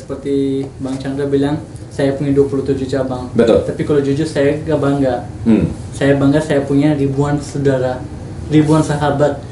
[0.00, 1.60] Seperti Bang Chandra bilang,
[1.92, 3.28] saya punya 27 cabang.
[3.36, 3.60] Betul.
[3.68, 5.28] Tapi kalau jujur saya gak bangga.
[5.44, 5.68] Hmm.
[5.92, 8.00] Saya bangga saya punya ribuan saudara,
[8.48, 9.44] ribuan sahabat.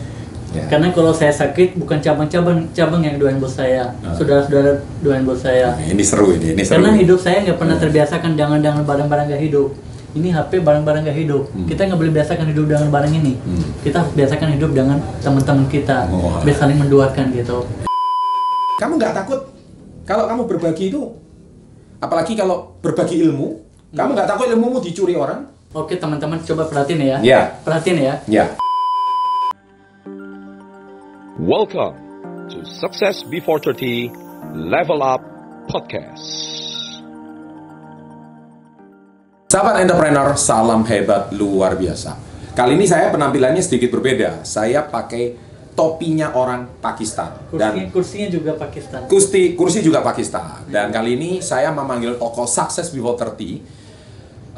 [0.57, 0.65] Ya.
[0.73, 4.17] Karena kalau saya sakit bukan cabang-cabang cabang yang doain buat saya, Ah.
[4.17, 5.77] saudara-saudara doain buat saya.
[5.77, 6.81] Ini seru ini, ini seru.
[6.81, 9.69] Karena hidup saya nggak pernah terbiasakan dengan-dengan barang-barang gak hidup.
[10.17, 11.53] Ini HP barang-barang gak hidup.
[11.53, 11.69] Hmm.
[11.69, 13.37] Kita nggak boleh biasakan hidup dengan barang ini.
[13.37, 13.65] Hmm.
[13.85, 16.09] Kita harus biasakan hidup dengan teman-teman kita.
[16.09, 16.41] Oh.
[16.41, 17.69] Biar saling mendoakan gitu.
[18.79, 19.48] Kamu nggak takut
[20.09, 21.05] kalau kamu berbagi itu,
[22.01, 23.61] apalagi kalau berbagi ilmu,
[23.93, 25.45] kamu nggak takut ilmumu dicuri orang?
[25.77, 27.17] Oke teman-teman coba perhatiin ya.
[27.21, 27.41] Ya.
[27.61, 28.15] Perhatiin ya.
[28.25, 28.45] Ya.
[31.37, 32.01] Welcome
[32.49, 34.09] to Success Before 30
[34.57, 35.21] Level Up
[35.69, 36.25] Podcast.
[39.53, 42.17] Sahabat entrepreneur, salam hebat luar biasa.
[42.57, 44.41] Kali ini saya penampilannya sedikit berbeda.
[44.41, 45.48] Saya pakai
[45.79, 49.07] topinya orang Pakistan Kursinya, dan kursinya juga Pakistan.
[49.07, 50.67] kursi kursi juga Pakistan.
[50.67, 53.79] Dan kali ini saya memanggil tokoh Success Before 30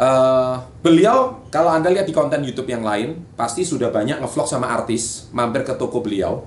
[0.00, 4.72] Eh, beliau kalau anda lihat di konten YouTube yang lain pasti sudah banyak ngevlog sama
[4.72, 6.40] artis mampir ke toko beliau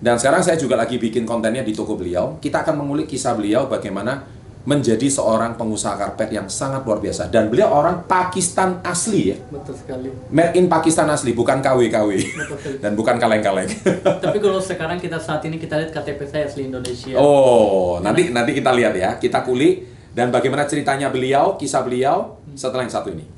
[0.00, 3.68] dan sekarang saya juga lagi bikin kontennya di toko beliau kita akan mengulik kisah beliau
[3.68, 4.24] bagaimana
[4.64, 9.76] menjadi seorang pengusaha karpet yang sangat luar biasa dan beliau orang Pakistan asli ya Betul
[9.76, 10.08] sekali.
[10.32, 12.10] made in Pakistan asli bukan KW-KW
[12.48, 12.72] Betul.
[12.80, 13.68] dan bukan kaleng-kaleng
[14.24, 17.16] Tapi kalau sekarang kita saat ini kita lihat KTP saya asli Indonesia.
[17.20, 19.84] Oh, nanti nanti kita lihat ya, kita kulik
[20.14, 23.33] dan bagaimana ceritanya beliau, kisah beliau setelah yang satu ini.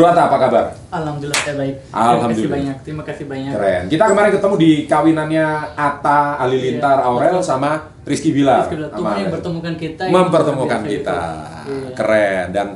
[0.00, 0.64] Bro Atta, apa kabar?
[0.96, 1.74] Alhamdulillah saya baik.
[1.92, 2.16] Alhamdulillah.
[2.16, 2.76] Terima kasih banyak.
[2.80, 3.52] Terima kasih banyak.
[3.52, 3.82] Keren.
[3.92, 7.44] Kita kemarin ketemu di kawinannya Atta Alilintar Iya, Aurel betul.
[7.44, 7.70] sama
[8.08, 8.64] Rizky Bilar.
[8.64, 8.90] Rizky Bilar.
[8.96, 11.20] Tuhan yang mempertemukan kita, Mempertemukan kita.
[11.60, 11.72] itu.
[11.76, 11.92] Iya.
[11.92, 12.66] Keren dan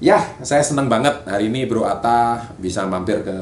[0.00, 3.36] ya saya senang banget hari ini Bro Atta bisa mampir ke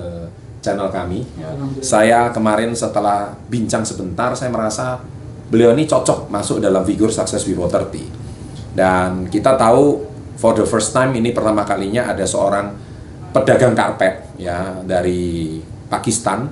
[0.59, 1.23] channel kami.
[1.39, 1.55] Ya.
[1.87, 4.99] Saya kemarin setelah bincang sebentar saya merasa
[5.47, 8.75] beliau ini cocok masuk dalam figur Success Before 30.
[8.75, 10.03] Dan kita tahu
[10.35, 12.91] for the first time ini pertama kalinya ada seorang
[13.35, 15.59] pedagang karpet ya dari
[15.91, 16.47] Pakistan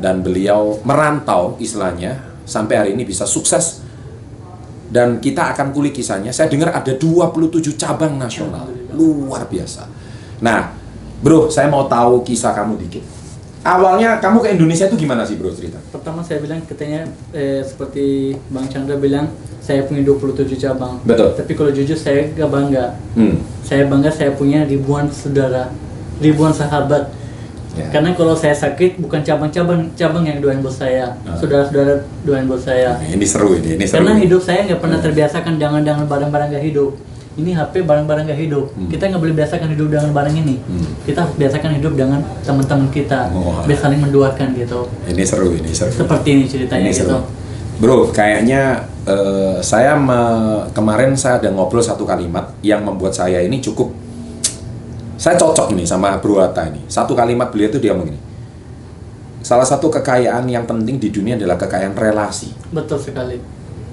[0.00, 2.18] dan beliau merantau istilahnya
[2.48, 3.84] sampai hari ini bisa sukses
[4.88, 6.30] dan kita akan kulik kisahnya.
[6.30, 8.70] Saya dengar ada 27 cabang nasional.
[8.94, 9.90] Luar biasa.
[10.38, 10.70] Nah,
[11.18, 13.04] Bro, saya mau tahu kisah kamu dikit.
[13.64, 15.80] Awalnya kamu ke Indonesia itu gimana sih, Bro, cerita?
[15.88, 19.32] Pertama saya bilang katanya eh, seperti Bang Chandra bilang
[19.64, 21.00] saya punya 27 cabang.
[21.00, 21.32] Betul.
[21.32, 23.00] Tapi kalau jujur saya gak bangga.
[23.16, 23.40] Hmm.
[23.64, 25.72] Saya bangga saya punya ribuan saudara,
[26.18, 27.10] ribuan sahabat.
[27.74, 27.90] Ya.
[27.90, 31.34] Karena kalau saya sakit bukan cabang-cabang cabang yang doain buat saya, Ah.
[31.34, 32.94] saudara-saudara doain buat saya.
[33.02, 34.06] Ini seru ini, ini seru.
[34.06, 35.04] Karena hidup saya nggak pernah Ya.
[35.04, 36.94] terbiasakan dengan dengan barang-barang gak hidup.
[37.34, 38.70] Ini HP barang-barang gak hidup.
[38.70, 38.86] Hmm.
[38.86, 40.54] Kita nggak boleh biasakan hidup dengan barang ini.
[40.62, 40.86] Hmm.
[41.02, 43.20] Kita harus biasakan hidup dengan teman-teman kita.
[43.34, 43.58] Oh.
[43.66, 44.86] Biar saling mendoakan gitu.
[45.10, 45.90] Ini seru, ini seru.
[45.90, 47.18] Seperti ini ceritanya Ini gitu.
[47.74, 53.58] Bro, kayaknya eh, saya me- kemarin saya ada ngobrol satu kalimat yang membuat saya ini
[53.58, 53.90] cukup
[55.24, 56.84] saya cocok ini sama Bro Atta ini.
[56.84, 58.20] Satu kalimat beliau itu dia ngomong gini.
[59.40, 62.52] Salah satu kekayaan yang penting di dunia adalah kekayaan relasi.
[62.68, 63.40] Betul sekali.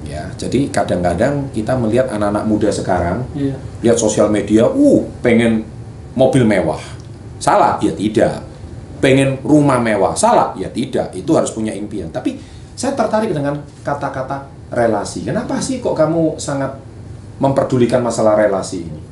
[0.04, 3.56] Ya, jadi kadang-kadang kita melihat anak-anak muda sekarang Iya.
[3.80, 5.64] lihat sosial media, uh, pengen
[6.20, 6.84] mobil mewah.
[7.40, 7.80] Salah?
[7.80, 8.44] Ya tidak.
[9.00, 10.12] Pengen rumah mewah.
[10.20, 10.52] Salah?
[10.60, 11.16] Ya tidak.
[11.16, 12.12] Itu harus punya impian.
[12.12, 12.44] Tapi
[12.76, 13.56] saya tertarik dengan
[13.88, 15.24] kata-kata relasi.
[15.24, 16.76] Kenapa sih kok kamu sangat
[17.40, 19.11] memperdulikan masalah relasi ini?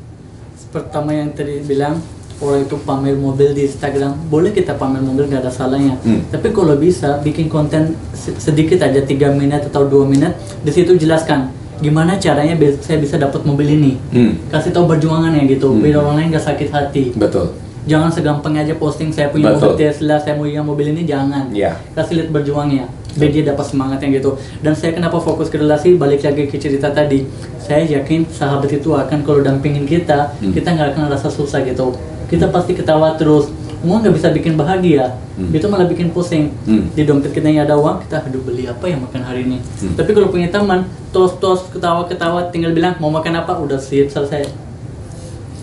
[0.70, 1.98] Pertama yang tadi bilang
[2.40, 5.98] orang itu pamer mobil di Instagram, boleh kita pamer mobil nggak ada salahnya.
[6.00, 6.24] Hmm.
[6.30, 10.32] Tapi kalau bisa bikin konten se- sedikit aja 3 menit atau 2 menit,
[10.62, 11.50] di situ jelaskan
[11.80, 13.94] gimana caranya saya bisa dapat mobil ini.
[14.12, 14.38] Hmm.
[14.48, 15.82] Kasih tahu perjuangannya gitu, Hmm.
[15.82, 17.04] biar orang lain nggak sakit hati.
[17.12, 17.50] Betul.
[17.88, 19.74] Jangan segampang aja posting saya punya Betul.
[19.74, 21.48] mobil Tesla, saya punya mobil ini jangan.
[21.54, 21.80] Iya.
[21.96, 22.86] Kasih lihat berjuangnya,
[23.16, 24.36] biar dia dapat semangatnya gitu.
[24.60, 27.24] Dan saya kenapa fokus ke relasi, balik lagi ke cerita tadi.
[27.58, 30.52] Saya yakin sahabat itu akan kalau dampingin kita, Hmm.
[30.52, 31.96] kita nggak akan rasa susah gitu.
[32.28, 33.50] Kita pasti ketawa terus.
[33.80, 35.56] Uang nggak bisa bikin bahagia, Hmm.
[35.56, 36.52] itu malah bikin pusing.
[36.68, 36.92] Hmm.
[36.92, 39.64] Di dompet kita yang ada uang, kita aduh beli apa ya makan hari ini.
[39.80, 39.96] Hmm.
[39.96, 40.84] Tapi kalau punya teman,
[41.16, 44.69] tos-tos, ketawa-ketawa, tinggal bilang mau makan apa, udah siap selesai.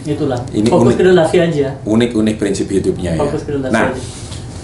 [0.06, 0.41] Itulah.
[0.55, 1.03] Ini fokus unik.
[1.03, 1.69] ke aja.
[1.82, 3.20] Unik-unik prinsip hidupnya ya.
[3.26, 4.00] Fokus ke relasi Nah, aja.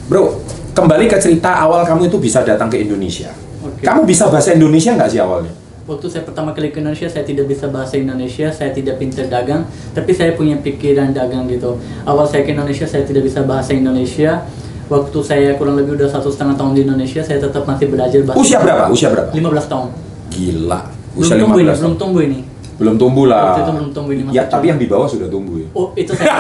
[0.07, 0.39] bro,
[0.73, 3.35] kembali ke cerita awal kamu itu bisa datang ke Indonesia.
[3.63, 3.83] Oke.
[3.83, 5.51] Kamu bisa bahasa Indonesia nggak sih awalnya?
[5.83, 9.67] Waktu saya pertama kali ke Indonesia, saya tidak bisa bahasa Indonesia, saya tidak pintar dagang,
[9.91, 11.75] tapi saya punya pikiran dagang gitu.
[12.07, 14.47] Awal saya ke Indonesia, saya tidak bisa bahasa Indonesia.
[14.87, 18.39] Waktu saya kurang lebih udah satu setengah tahun di Indonesia, saya tetap masih belajar bahasa.
[18.39, 18.87] Usia berapa?
[18.95, 19.35] Usia berapa?
[19.35, 19.89] 15 tahun.
[20.31, 20.81] Gila.
[21.13, 21.95] belum Usia tumbuh ini 15 belum tahun.
[21.99, 22.41] tumbuh ini
[22.83, 23.43] Belum tumbuh lah.
[23.49, 24.23] Waktu itu belum tumbuh ini.
[24.31, 25.69] Ya, tapi yang di bawah sudah tumbuh ya.
[25.73, 26.27] oh itu saya.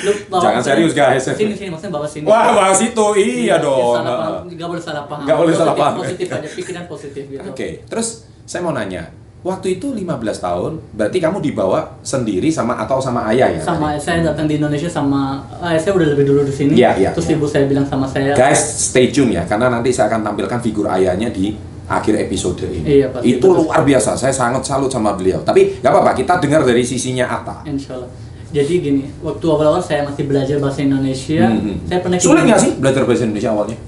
[0.00, 0.68] Lu bawa Jangan sini.
[0.70, 1.24] serius, guys.
[1.26, 3.06] sini sini maksudnya bawa sini Wah, bahas itu.
[3.16, 3.96] Iya dong.
[3.96, 4.32] salah paham.
[4.44, 4.54] Heeh.
[4.54, 5.94] nggak boleh salah paham Nggak boleh salah paham.
[5.98, 8.08] positif aja pikiran positif gitu Oke, terus
[8.44, 9.08] saya mau nanya.
[9.44, 10.08] Waktu itu 15
[10.40, 13.60] tahun, berarti kamu dibawa sendiri sama atau sama ayah ya?
[13.60, 17.08] sama saya datang di Indonesia sama ayah saya udah lebih dulu di sini Iya, iya,
[17.12, 17.36] terus iya.
[17.36, 18.56] ibu saya bilang sama saya Guys,
[18.88, 21.52] stay tune ya, karena nanti saya akan tampilkan figur ayahnya di
[21.84, 23.04] akhir episode ini.
[23.04, 25.44] Iya, pasti, itu luar biasa, saya sangat salut sama beliau.
[25.44, 27.60] Tapi nggak apa-apa, kita dengar dari sisinya Atta.
[27.68, 28.10] Insya Allah.
[28.54, 31.76] Jadi gini, waktu awal-awal saya masih belajar bahasa Indonesia, Hmm, hmm.
[31.90, 33.78] saya pernah Sulit nggak sih belajar bahasa Indonesia awalnya?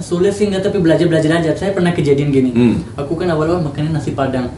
[0.00, 1.50] Sulit sih nggak, tapi belajar-belajar aja.
[1.54, 2.50] Saya pernah kejadian gini.
[2.54, 2.74] Hmm.
[2.98, 4.50] Aku kan awal-awal makannya nasi padang.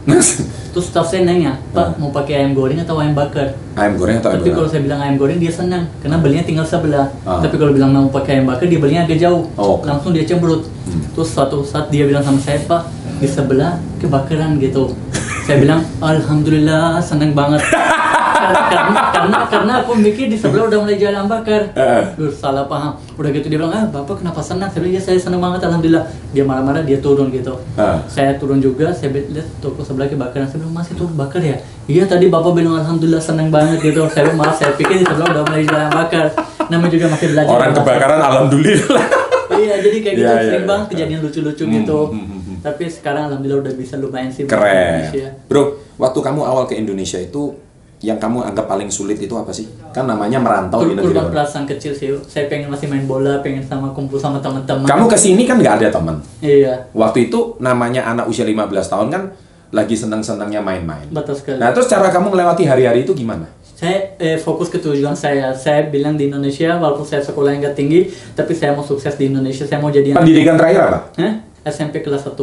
[0.71, 3.59] Terus staff saya nanya, Pak mau pakai ayam goreng atau ayam bakar?
[3.75, 6.63] ayam goreng atau ayam Tapi kalau saya bilang ayam goreng dia senang, karena belinya tinggal
[6.63, 7.11] sebelah.
[7.27, 7.43] Ah.
[7.43, 9.51] Tapi kalau bilang mau pakai ayam bakar dia belinya agak jauh.
[9.59, 9.83] Oh.
[9.83, 10.63] Langsung dia cemberut.
[10.87, 11.03] Hmm.
[11.11, 12.87] Terus suatu saat dia bilang sama saya, Pak
[13.21, 14.95] di sebelah kebakaran gitu.
[15.45, 17.61] saya bilang, Alhamdulillah senang banget.
[18.41, 21.61] karena, karena karena aku mikir di sebelah udah mulai jalan bakar.
[21.71, 22.03] Eh.
[22.15, 22.97] Duh, salah paham.
[23.13, 24.67] Udah gitu dia bilang, ah bapak kenapa senang?
[24.67, 26.03] Saya bilang, ya saya senang banget Alhamdulillah.
[26.31, 27.53] Dia marah-marah, dia turun gitu.
[27.75, 28.01] Ah.
[28.05, 30.45] Saya turun juga, saya lihat toko sebelah kebakaran.
[30.45, 31.57] Saya bilang, masih turun bakar ya?
[31.85, 34.05] Iya tadi bapak bilang Alhamdulillah senang banget gitu.
[34.07, 36.25] Saya bilang, maaf saya pikir di sebelah udah mulai jalan bakar.
[36.67, 37.51] Namanya juga masih belajar.
[37.51, 39.03] Orang kebakaran, alhamdulillah.
[39.51, 40.71] Iya, jadi kayak gitu Iya, iya, sering iya.
[40.71, 41.99] banget kejadian lucu-lucu Hmm, gitu.
[42.07, 42.57] hmm, hmm, hmm.
[42.63, 44.71] Tapi sekarang alhamdulillah udah bisa lumayan sih Keren.
[45.03, 45.27] Indonesia.
[45.45, 45.63] Bro,
[45.99, 47.51] waktu kamu awal ke Indonesia itu,
[48.01, 49.69] yang kamu anggap paling sulit itu apa sih?
[49.93, 51.29] Kan namanya merantau di negeri orang.
[51.29, 52.09] perasaan kecil sih.
[52.25, 54.89] Saya pengen masih main bola, pengen sama kumpul sama teman-teman.
[54.89, 56.17] Kamu ke sini kan nggak ada teman.
[56.41, 58.57] Iya, Waktu itu namanya anak usia 15
[58.89, 59.23] tahun kan
[59.71, 61.07] lagi senang-senangnya main-main.
[61.13, 61.61] betul sekali.
[61.61, 63.47] Nah, terus cara kamu melewati hari-hari itu gimana?
[63.61, 65.53] Saya eh, fokus ke tujuan saya.
[65.53, 69.29] Saya bilang di Indonesia, walaupun saya sekolah yang nggak tinggi, tapi saya mau sukses di
[69.29, 69.63] Indonesia.
[69.63, 70.11] Saya mau jadi.
[70.11, 70.99] Pendidikan terakhir apa?
[71.17, 71.33] Hah?
[71.63, 72.33] SMP kelas 1.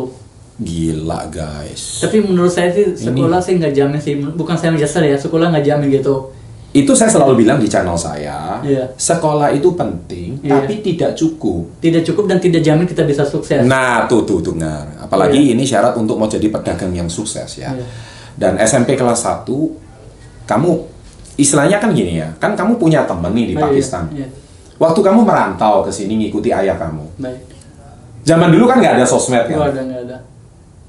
[0.59, 2.03] Gila, guys.
[2.03, 4.19] Tapi menurut saya sih sekolah sih nggak jamin sih.
[4.19, 6.35] Bukan saya menjasar ya, sekolah nggak jamin gitu.
[6.69, 8.93] Itu saya selalu bilang di channel saya, Iya.
[8.93, 10.61] sekolah itu penting, Iya.
[10.61, 11.65] tapi tidak cukup.
[11.81, 13.65] Tidak cukup dan tidak jamin kita bisa sukses.
[13.65, 14.85] Nah, tuh tuh dengar.
[15.01, 15.57] Apalagi Iya.
[15.57, 17.73] ini syarat untuk mau jadi pedagang yang sukses ya.
[17.73, 17.87] Iya.
[18.37, 19.79] Dan SMP kelas 1
[20.45, 20.71] kamu
[21.37, 22.29] istilahnya kan gini ya.
[22.37, 24.11] Kan kamu punya temen nih di Oh, Pakistan.
[24.13, 24.27] iya.
[24.77, 27.07] Waktu kamu merantau ke sini ngikuti ayah kamu.
[27.17, 27.41] Baik.
[28.23, 29.71] Zaman dulu kan nggak ada sosmed Nggak kan.
[29.73, 30.17] ada, nggak ada.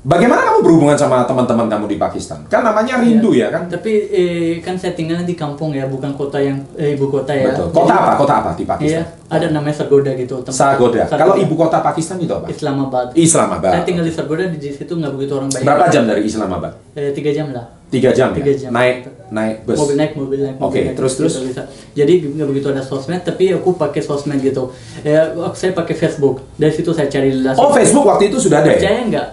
[0.10, 2.42] Bagaimana kamu berhubungan sama teman-teman kamu di Pakistan?
[2.50, 3.70] Kan namanya rindu ya kan?
[3.70, 7.54] Tapi eh, kan saya tinggalnya di kampung ya, bukan kota yang eh, ibu kota ya.
[7.54, 7.70] Betul.
[7.70, 8.12] Kota Jadi- apa?
[8.18, 9.06] Kota apa di Iya, Pakistan?
[9.30, 10.42] ada namanya Sargoda gitu.
[10.42, 11.06] tempat- Sargoda.
[11.06, 11.14] Sargoda.
[11.14, 12.50] Kalau ibu kota Pakistan itu apa?
[12.50, 13.14] Islamabad.
[13.14, 13.70] Islamabad.
[13.70, 15.62] Saya tinggal di Sargoda di situ nggak begitu orang baik.
[15.62, 16.72] Berapa jam dari Islamabad?
[16.98, 17.66] Eh, tiga jam lah.
[17.94, 18.34] Tiga jam.
[18.34, 18.58] Tiga ya?
[18.66, 18.70] jam.
[18.74, 18.98] Naik
[19.30, 19.78] naik bus.
[19.78, 20.58] Mobil naik, mobil naik.
[20.58, 21.38] Oke, naik, terus, terus?
[21.38, 21.70] bisa.
[21.94, 24.74] Jadi nggak begitu ada sosmed, tapi aku pakai sosmed gitu.
[25.06, 26.42] Ya, saya pakai Facebook.
[26.58, 27.30] Dari situ saya cari.
[27.62, 28.82] Oh Facebook waktu itu sudah ada ya?
[28.82, 29.28] Percaya nggak?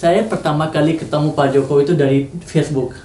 [0.00, 2.96] Saya pertama kali ketemu Pak Jokowi itu dari Facebook.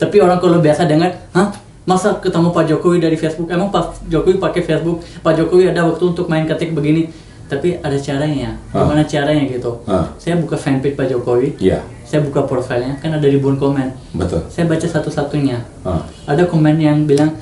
[0.00, 1.52] Tapi orang kalau biasa dengar, hah?
[1.84, 3.52] Masa ketemu Pak Jokowi dari Facebook?
[3.52, 5.04] Emang Pak Jokowi pakai Facebook?
[5.20, 7.12] Pak Jokowi ada waktu untuk main ketik begini?
[7.44, 8.56] Tapi ada caranya.
[8.72, 8.88] Ah.
[8.88, 9.84] Gimana caranya gitu?
[9.84, 10.08] Ah.
[10.16, 11.60] Saya buka fanpage Pak Jokowi.
[11.60, 13.92] Iya, Saya buka profilnya, kan ada ribuan komen.
[14.16, 14.48] betul.
[14.48, 15.60] Saya baca satu-satunya.
[15.84, 16.00] Ah.
[16.24, 17.36] Ada komen yang bilang,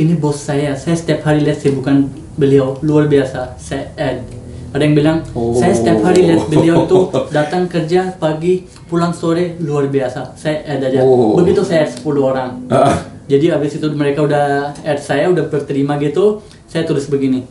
[0.00, 2.08] ini bos saya, saya setiap hari lihat sih bukan
[2.40, 4.24] beliau, luar biasa, saya add.
[4.72, 5.18] Ada yang bilang,
[5.52, 6.98] saya setiap hari lihat beliau itu
[7.28, 11.04] datang kerja pagi, pulang sore, luar biasa, saya add aja.
[11.04, 11.36] Oh.
[11.36, 12.50] Begitu saya add 10 orang.
[12.72, 12.96] Ah.
[13.28, 17.44] Jadi abis itu mereka udah add saya, udah berterima gitu, saya tulis begini.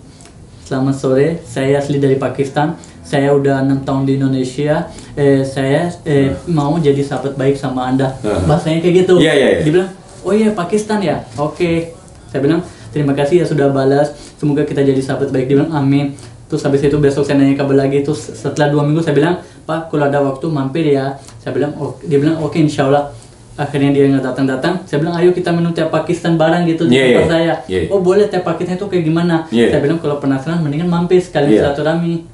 [0.65, 2.73] Selamat sore, saya asli dari Pakistan.
[3.05, 4.87] Saya udah enam tahun di Indonesia.
[5.19, 8.17] Eh, saya eh, mau jadi sahabat baik sama anda.
[8.25, 8.41] Ah.
[8.49, 9.19] Bahasanya kayak gitu.
[9.19, 9.61] Iya, iya, iya.
[9.67, 9.91] Dia bilang,
[10.23, 11.21] oh iya Pakistan ya.
[11.35, 11.91] Oke.
[12.31, 12.63] Saya bilang,
[12.95, 14.15] terima kasih ya sudah balas.
[14.39, 15.51] Semoga kita jadi sahabat baik.
[15.51, 16.15] Dia bilang, amin.
[16.51, 18.03] Terus habis itu besok saya nanya kabar lagi.
[18.03, 21.15] Terus setelah dua minggu saya bilang, Pak, kalau ada waktu mampir ya.
[21.39, 23.07] Saya bilang, oh, dia bilang, oke insya Allah.
[23.55, 24.83] Akhirnya dia nggak datang-datang.
[24.83, 27.31] Saya bilang, ayo kita minum teh Pakistan bareng gitu di Iya, tempat iya.
[27.31, 27.53] saya.
[27.71, 27.79] Iya.
[27.87, 29.47] Oh boleh teh Pakistan itu kayak gimana?
[29.47, 29.71] Iya.
[29.71, 31.61] Saya bilang kalau penasaran mendingan mampir sekalian Iya.
[31.71, 32.27] silaturahmi.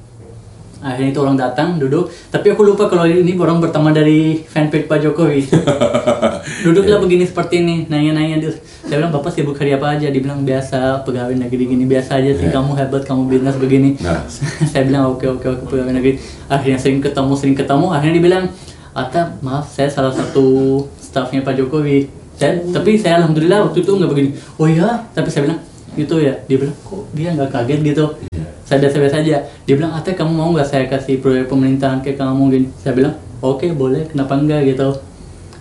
[0.78, 2.06] Akhirnya itu orang datang, duduk.
[2.28, 5.42] Tapi aku lupa kalau ini orang pertama dari fanpage Pak Jokowi.
[6.64, 8.38] Duduklah begini seperti ini, nanya-nanya.
[8.38, 10.08] Dia- Saya bilang, Bapak sibuk hari apa aja?
[10.08, 11.84] Dibilang, biasa, pegawai negeri gini.
[11.84, 12.54] Biasa aja sih, Iya.
[12.54, 13.90] kamu hebat, kamu bisnis begini.
[13.98, 14.22] Nah.
[14.70, 16.16] saya bilang, oke, oke, oke, pegawai negeri.
[16.46, 17.86] Akhirnya sering ketemu, sering ketemu.
[17.90, 18.44] Akhirnya dia bilang,
[18.90, 20.46] Ata, maaf, saya salah satu
[20.96, 22.08] staffnya Pak Jokowi.
[22.34, 24.30] Saya, tapi saya Alhamdulillah waktu itu nggak begini.
[24.56, 25.60] Oh iya, tapi saya bilang,
[25.92, 26.34] gitu ya.
[26.46, 28.04] Dia bilang, kok dia nggak kaget gitu.
[28.68, 29.48] Saya biasa-biasa aja.
[29.64, 32.66] Dia bilang, Ate kamu mau nggak saya kasih proyek pemerintahan ke kamu gini?
[32.76, 34.92] Saya bilang, oke boleh, kenapa enggak gitu.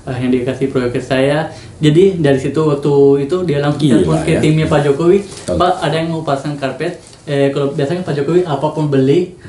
[0.04, 1.48] Akhirnya dia kasih proyek ke saya.
[1.80, 4.40] Jadi dari situ waktu itu dia langsung telepon ke ya.
[4.44, 5.24] timnya Pak Jokowi.
[5.48, 7.00] Pak ada yang mau pasang karpet.
[7.24, 9.40] Eh, kalau biasanya Pak Jokowi apa pun beli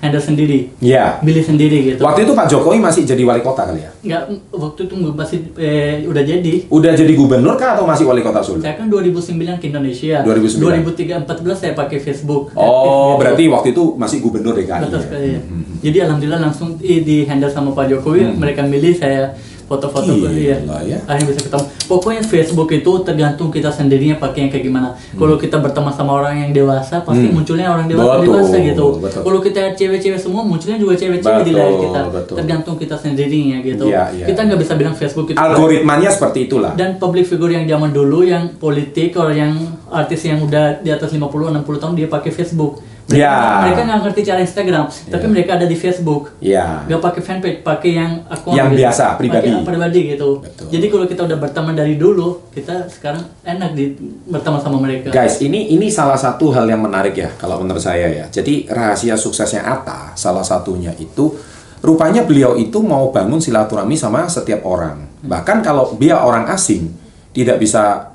[0.00, 1.20] handle sendiri, Iya.
[1.20, 2.00] milih sendiri gitu.
[2.00, 3.92] Waktu itu Pak Jokowi masih jadi wali kota kali ya?
[4.00, 6.54] Nggak, waktu itu masih eh, udah jadi.
[6.66, 8.58] Udah jadi gubernur kah atau masih wali kota Solo?
[8.58, 10.24] Saya kan 2009 ke Indonesia.
[10.24, 10.80] 2009.
[10.88, 12.48] 2003 14 saya pakai Facebook.
[12.52, 12.64] Oh,
[13.12, 13.20] gitu.
[13.20, 14.88] berarti waktu itu masih gubernur DKI.
[14.88, 15.04] Betul ya?
[15.04, 15.28] sekali.
[15.30, 15.40] ya.
[15.80, 19.36] Jadi alhamdulillah langsung i- di handle sama Pak Jokowi, mereka milih saya
[19.70, 20.58] foto-foto ya.
[20.82, 20.98] ya.
[21.06, 21.62] Akhirnya bisa ketemu.
[21.86, 24.88] Pokoknya Facebook itu tergantung kita sendirinya pakai yang kayak gimana.
[25.14, 27.38] Kalau kita berteman sama orang yang dewasa, pasti Hmm.
[27.38, 28.86] munculnya orang dewasa Betul, dewasa gitu.
[28.98, 32.00] Kalau kita cewek-cewek semua, munculnya juga cewek-cewek di layar kita.
[32.10, 32.34] betul.
[32.34, 33.86] Tergantung kita sendirinya gitu.
[33.86, 34.26] Iya, iya.
[34.26, 36.74] Kita nggak bisa bilang Facebook itu Algoritmanya seperti itulah.
[36.74, 39.54] dan public figure yang zaman dulu yang politik orang yang
[39.88, 42.82] artis yang udah di atas 50 60 tahun dia pakai Facebook.
[43.10, 43.66] Mereka, Ya.
[43.66, 45.30] mereka nggak ngerti cara Instagram, tapi Ya.
[45.34, 46.22] mereka ada di Facebook.
[46.38, 46.86] Iya.
[46.86, 48.80] Nggak pakai fanpage, pakai yang akun Yang gitu.
[48.86, 49.48] biasa, pribadi.
[49.50, 50.28] Pakai pribadi gitu.
[50.38, 50.66] Betul.
[50.70, 53.98] Jadi kalau kita udah berteman dari dulu, kita sekarang enak di
[54.30, 55.10] berteman sama mereka.
[55.10, 58.30] Guys, ini ini salah satu hal yang menarik ya kalau menurut saya ya.
[58.30, 61.34] Jadi rahasia suksesnya Atta salah satunya itu
[61.80, 65.10] rupanya beliau itu mau bangun silaturahmi sama setiap orang.
[65.26, 66.92] Bahkan kalau dia orang asing
[67.32, 68.09] tidak bisa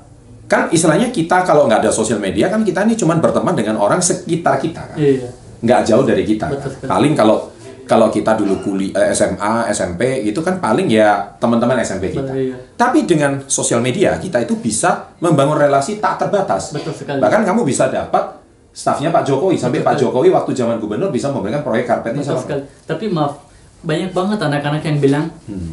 [0.46, 3.98] kan istilahnya kita kalau nggak ada sosial media kan kita ini cuma berteman dengan orang
[3.98, 4.96] sekitar kita kan.
[4.96, 5.28] Iya.
[5.56, 6.46] nggak jauh dari kita.
[6.46, 6.88] Betul kan.
[6.88, 7.36] Paling kalau
[7.82, 12.28] kalau kita dulu kuliah SMA, SMP itu kan paling ya teman-teman SMP kita.
[12.28, 12.56] Betul, iya.
[12.74, 16.74] Tapi dengan sosial media kita itu bisa membangun relasi tak terbatas.
[16.74, 17.18] Betul sekali.
[17.18, 20.02] Bahkan kamu bisa dapat stafnya Pak Jokowi sampai Betul Pak sekali.
[20.04, 22.42] Jokowi waktu zaman gubernur bisa memberikan proyek karpetnya Betul sama.
[22.44, 22.62] sekali.
[22.84, 23.32] Tapi maaf,
[23.80, 25.70] banyak banget anak-anak yang bilang Hmm.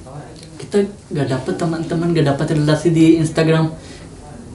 [0.55, 0.79] kita
[1.11, 3.67] nggak dapet teman-teman, nggak dapat relasi di Instagram,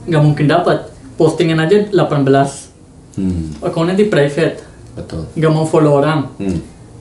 [0.03, 0.91] nggak mungkin dapat.
[1.15, 2.71] Postingan aja 18,
[3.11, 4.63] Hmm, akunnya di private,
[4.93, 5.27] betul.
[5.33, 6.29] nggak mau follow orang.
[6.37, 6.59] Hmm,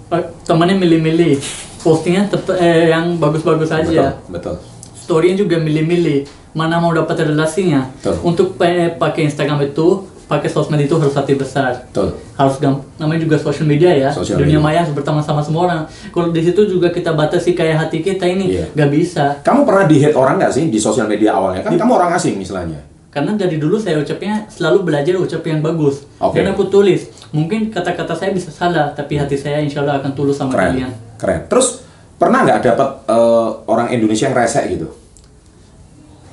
[0.09, 1.37] Eh, Temannya milih-milih,
[1.78, 4.17] postingnya tep- eh, yang bagus-bagus betul, aja.
[4.25, 4.57] betul.
[4.97, 7.93] Storynya juga milih-milih, mana mau dapat relasinya.
[7.95, 8.17] Betul.
[8.25, 11.88] Untuk pa- pakai Instagram itu, pakai sosmed itu harus hati besar.
[11.88, 12.12] Betul.
[12.35, 14.62] harus gam namanya juga social media ya Social dunia media.
[14.62, 18.23] maya harus berteman sama semua orang kalau di situ juga kita batasi kayak hati kita
[18.25, 18.64] ini Iya.
[18.70, 21.61] nggak bisa Kamu pernah di hate orang nggak sih di sosial media awalnya?
[21.61, 22.78] Kan kamu orang asing misalnya.
[23.08, 26.38] karena dari dulu saya ucapnya selalu belajar ucap yang bagus Oke.
[26.38, 30.37] dan aku tulis mungkin kata-kata saya bisa salah tapi hati saya insya Allah akan tulus
[30.37, 31.40] sama Keren, kalian keren.
[31.49, 31.82] Terus
[32.14, 34.87] pernah nggak dapat eh, orang Indonesia yang resek gitu?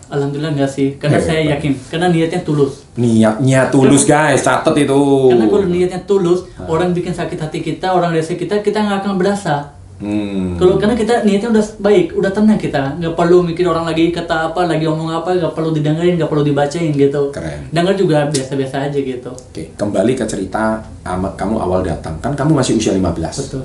[0.07, 1.27] Alhamdulillah nggak sih karena Hebat.
[1.27, 5.01] saya yakin karena niatnya tulus Niatnya tulus guys, catet itu.
[5.27, 9.15] karena kalau niatnya tulus orang bikin sakit hati kita orang rese kita kita nggak akan
[9.19, 10.59] berasa Hmm.
[10.59, 14.51] Kalau karena kita niatnya udah baik, udah tenang kita, nggak perlu mikir orang lagi kata
[14.51, 17.31] apa, lagi ngomong apa, nggak perlu didengerin, nggak perlu dibacain gitu.
[17.31, 17.71] Keren.
[17.71, 19.31] Dengar juga biasa-biasa aja gitu.
[19.31, 22.19] Oke, kembali ke cerita kamu awal datang.
[22.19, 23.07] Kan kamu masih usia 15.
[23.39, 23.63] Betul.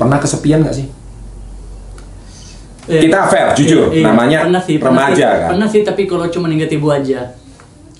[0.00, 0.88] Pernah kesepian nggak sih?
[2.84, 3.94] Eh, Kita fair, jujur.
[3.94, 5.48] Namanya pernah sih, pernah remaja, sih, kan?
[5.50, 7.20] Pernah sih, tapi kalau cuma ingat ibu aja.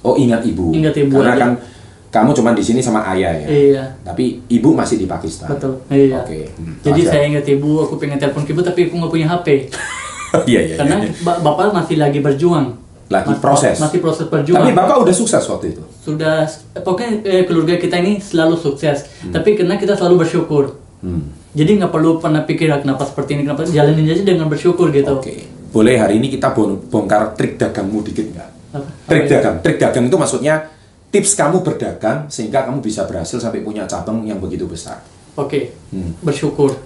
[0.00, 0.70] Oh, ingat ibu.
[0.70, 1.40] Ingat ibu Karena aja.
[1.40, 1.50] kan
[2.10, 3.46] kamu cuma di sini sama ayah ya.
[3.46, 3.84] Iya.
[4.02, 5.46] Tapi ibu masih di Pakistan.
[5.48, 5.78] Betul.
[5.86, 6.18] Iya.
[6.20, 6.50] Oke.
[6.50, 9.46] hmm, Jadi saya ingat ibu, aku pengen telepon ibu, tapi aku nggak punya HP.
[10.42, 11.12] Iya, iya, Karena iya.
[11.20, 12.72] ba- bapak masih lagi berjuang.
[13.06, 13.76] Lagi Mas- proses.
[13.76, 14.58] Masih proses berjuang.
[14.58, 15.84] Tapi bapak udah sukses waktu itu.
[16.00, 21.30] sudah pokoknya eh, keluarga kita ini selalu sukses tapi karena kita selalu bersyukur Hmm.
[21.52, 25.12] Jadi nggak perlu pernah pikir "Ah, kenapa seperti ini kenapa jalanin aja dengan bersyukur gitu
[25.12, 25.44] Oke.
[25.68, 28.49] Boleh hari ini kita bon- bongkar trik dagangmu dikit nggak?
[29.04, 29.30] Trik ya?
[29.35, 29.56] dagang.
[29.59, 30.54] Trik dagang itu maksudnya
[31.09, 35.00] tips kamu berdagang sehingga kamu bisa berhasil sampai punya cabang yang begitu besar.
[35.32, 35.56] oke
[35.88, 36.12] Hmm.
[36.21, 36.76] bersyukur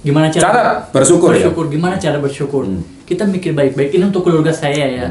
[0.00, 1.40] gimana cara Cara bersyukur ya?
[1.40, 2.84] bersyukur gimana cara bersyukur Hmm.
[3.02, 5.06] kita mikir baik-baik ini untuk keluarga saya ya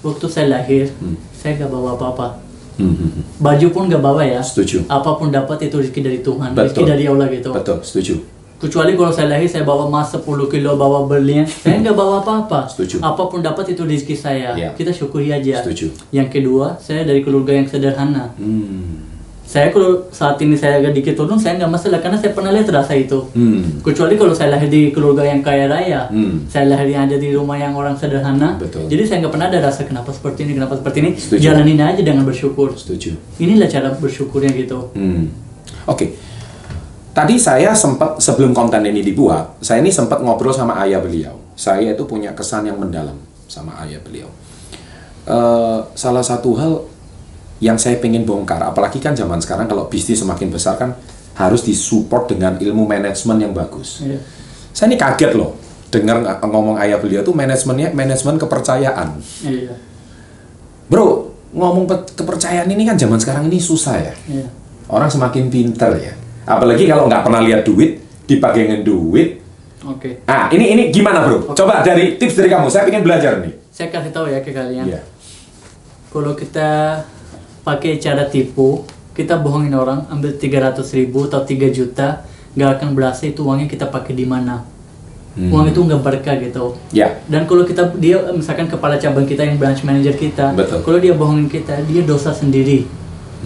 [0.00, 1.18] waktu saya lahir Hmm.
[1.32, 2.38] saya gak bawa apa-apa
[2.74, 4.90] Hmm, baju pun gak bawa ya Setuju.
[4.90, 6.64] apa pun dapat itu rezeki dari Tuhan Betul.
[6.66, 8.14] rezeki dari Allah gitu Betul, setuju.
[8.54, 12.64] Kecuali kalau saya lahir saya bawa emas 10 kilo, bawa berlian, saya nggak bawa apa-apa.
[12.64, 12.96] Setuju.
[13.04, 14.56] Apa pun dapat itu rezeki saya.
[14.56, 14.72] Iya.
[14.72, 15.60] Kita syukuri aja.
[15.60, 15.92] Setuju.
[16.08, 18.32] Yang kedua, saya dari keluarga yang sederhana.
[18.40, 19.13] Hmm.
[19.44, 22.64] Saya kalau saat ini saya agak dikit turun, saya nggak masalah karena saya pernah lihat
[22.72, 23.28] rasa itu.
[23.36, 23.78] Hmm.
[23.84, 26.48] Kecuali kalau saya lahir di keluarga yang kaya raya, Hmm.
[26.48, 28.56] saya lahir yang ada di rumah yang orang sederhana.
[28.56, 28.88] Betul.
[28.88, 31.10] Jadi saya nggak pernah ada rasa kenapa seperti ini, kenapa seperti ini.
[31.14, 31.40] Setuju.
[31.44, 32.72] Jalanin aja dengan bersyukur.
[32.72, 33.14] Setuju.
[33.38, 34.90] Inilah cara bersyukurnya gitu.
[34.96, 35.28] Hmm.
[35.86, 36.16] Oke.
[37.14, 41.38] Tadi saya sempat sebelum konten ini dibuat, saya ini sempat ngobrol sama ayah beliau.
[41.54, 43.14] Saya itu punya kesan yang mendalam
[43.46, 44.26] sama ayah beliau.
[45.24, 46.72] Eh, salah satu hal
[47.58, 50.94] yang saya pengen bongkar, apalagi kan zaman sekarang kalau bisnis semakin besar kan
[51.34, 54.02] harus disupport dengan ilmu manajemen yang bagus.
[54.02, 54.18] Iya.
[54.70, 55.54] Saya ini kaget loh
[55.90, 59.08] dengar ng- ngomong ayah beliau tuh manajemennya manajemen kepercayaan.
[59.42, 59.74] Iya.
[60.86, 64.14] Bro, ngomong pe- kepercayaan ini kan zaman sekarang ini susah ya.
[64.26, 64.46] Iya.
[64.90, 66.12] Orang semakin pinter ya.
[66.44, 69.40] Apalagi kalau nggak pernah lihat duit, dipagangin duit.
[69.84, 70.24] Oke.
[70.24, 71.52] Ah, ini ini gimana bro?
[71.52, 72.68] Coba dari tips dari kamu.
[72.68, 73.52] Saya pengen belajar nih.
[73.68, 74.86] Saya kasih tahu ya ke kalian.
[74.86, 75.00] Iya.
[76.08, 77.00] Kalau kita
[77.64, 78.84] pakai cara tipu,
[79.16, 82.22] kita bohongin orang, ambil 300 ribu atau 3 juta,
[82.54, 84.62] nggak akan berasa itu uangnya kita pakai di mana.
[85.34, 85.50] Hmm.
[85.50, 86.78] Uang itu nggak berkah gitu.
[86.94, 90.86] Ya, Dan kalau kita dia misalkan kepala cabang kita yang branch manager kita, Betul.
[90.86, 92.86] kalau dia bohongin kita, dia dosa sendiri.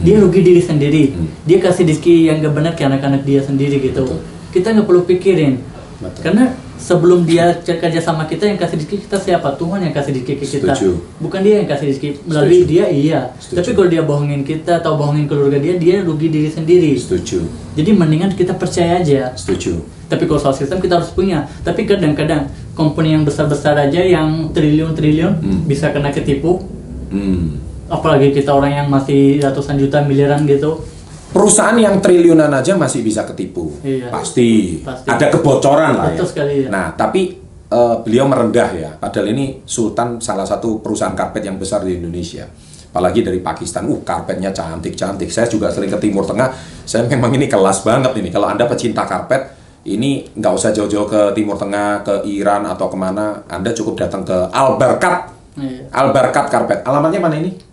[0.04, 1.16] Dia rugi diri sendiri.
[1.16, 1.26] Hmm.
[1.48, 4.04] Dia kasih rezeki yang gak benar ke anak-anak dia sendiri gitu.
[4.04, 4.20] Betul.
[4.52, 5.58] Kita nggak perlu pikirin.
[5.98, 6.20] Betul.
[6.22, 6.44] Karena
[6.78, 9.52] sebelum dia kerja sama kita yang kasih rezeki kita siapa?
[9.52, 10.72] Tuhan yang kasih rezeki kita.
[10.72, 10.90] Setuju.
[11.18, 12.70] Bukan dia yang kasih rezeki melalui Setuju.
[12.70, 13.20] dia iya.
[13.36, 13.56] Setuju.
[13.58, 16.94] Tapi kalau dia bohongin kita atau bohongin keluarga dia, dia rugi diri sendiri.
[16.94, 17.44] setuju,
[17.74, 19.34] Jadi mendingan kita percaya aja.
[19.34, 19.82] setuju.
[20.06, 21.44] Tapi kalau soal sistem kita harus punya.
[21.60, 25.60] Tapi kadang-kadang company yang besar-besar aja yang triliun-triliun Hmm.
[25.66, 26.64] bisa kena ketipu.
[27.08, 27.60] Hmm.
[27.86, 30.80] Apalagi kita orang yang masih ratusan juta miliaran gitu.
[31.28, 34.08] Perusahaan yang triliunan aja masih bisa ketipu, Iya.
[34.08, 34.80] pasti.
[34.80, 35.06] Pasti.
[35.12, 36.24] Ada kebocoran lah ya.
[36.24, 36.68] sekali, ya.
[36.72, 37.36] Nah, tapi
[37.68, 38.90] eh, beliau merendah ya.
[38.96, 42.48] Padahal ini Sultan salah satu perusahaan karpet yang besar di Indonesia.
[42.88, 45.28] Apalagi dari Pakistan, uh karpetnya cantik-cantik.
[45.28, 46.48] Saya juga sering ke Timur Tengah.
[46.88, 48.32] Saya memang ini kelas banget ini.
[48.32, 49.52] Kalau anda pecinta karpet,
[49.84, 53.44] ini nggak usah jauh-jauh ke Timur Tengah, ke Iran atau ke mana.
[53.52, 55.28] Anda cukup datang ke Al Barkat.
[55.60, 55.92] Iya.
[55.92, 56.80] Al Barkat karpet.
[56.88, 57.67] Alamatnya mana ini?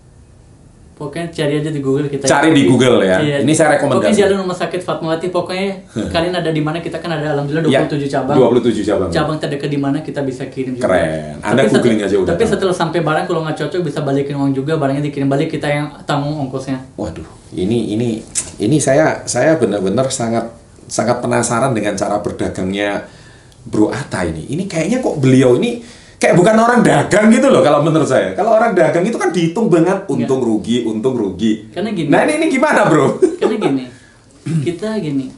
[0.95, 2.23] Pokoknya cari aja di Google kita.
[2.23, 3.19] Cari di Google ya.
[3.19, 3.37] Iya.
[3.43, 3.99] Ini saya rekomendasi.
[3.99, 5.27] Pokoknya jalan rumah sakit Fatmawati.
[5.27, 5.69] Pokoknya
[6.15, 8.35] kalian ada di mana kita kan ada alhamdulillah Ya, 27 cabang.
[8.39, 9.09] 27 cabang.
[9.11, 10.87] Cabang terdekat di mana kita bisa kirim juga.
[10.87, 11.35] Keren.
[11.39, 12.51] Anda Tapi googling setel- aja udah Tapi tahu.
[12.55, 14.73] setelah sampai barang kalau nggak cocok bisa balikin uang juga.
[14.75, 16.79] Barangnya dikirim balik kita yang tanggung ongkosnya.
[16.95, 18.23] Waduh, ini ini
[18.57, 20.47] ini saya saya benar-benar sangat
[20.87, 23.03] sangat penasaran dengan cara berdagangnya
[23.61, 24.47] Bro Atta ini.
[24.47, 25.83] Ini kayaknya kok beliau ini
[26.15, 28.33] kayak bukan orang dagang gitu loh kalau menurut saya.
[28.33, 31.69] Kalau orang dagang itu kan dihitung banget untung rugi, untung rugi.
[31.69, 32.07] Karena gini.
[32.07, 33.19] Nah, ini ini gimana, Bro?
[33.37, 33.83] Karena gini,
[34.63, 35.29] kita gini,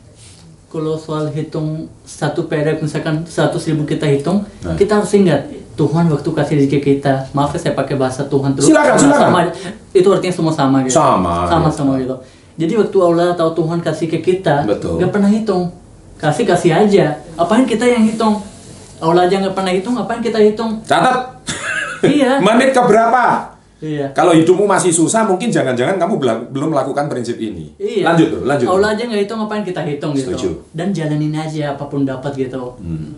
[0.68, 4.76] kalau soal hitung satu perak misalkan 100 ribu kita hitung, Nah.
[4.76, 7.30] kita harus ingat Tuhan waktu kasih rezeki kita.
[7.32, 8.66] Maaf ya saya pakai bahasa Tuhan terus.
[8.66, 9.30] Silakan, Sama- silakan.
[9.48, 10.96] sama- itu artinya semua sama gitu.
[10.96, 12.18] Sama, Sama sama gitu.
[12.58, 14.98] Jadi waktu Allah atau Tuhan kasih ke kita, Betul.
[14.98, 15.70] nggak pernah hitung.
[16.18, 17.22] Kasih kasih aja.
[17.38, 18.42] Apain kita yang hitung?
[19.00, 20.82] Allah aja nggak pernah hitung, apain kita hitung?
[20.82, 21.38] Catat.
[22.02, 22.38] Iya.
[22.46, 23.54] Menit ke berapa?
[23.78, 24.10] Iya.
[24.10, 26.14] Kalau hidupmu masih susah, mungkin jangan-jangan kamu
[26.50, 27.78] belum melakukan prinsip ini.
[27.78, 28.10] Iya.
[28.10, 28.66] Lanjut, bro, lanjut.
[28.68, 30.34] Allah aja nggak hitung ngapain kita hitung gitu.
[30.34, 30.50] Setuju.
[30.74, 32.74] Dan jalanin aja apa pun dapat gitu.
[32.78, 33.14] Hmm,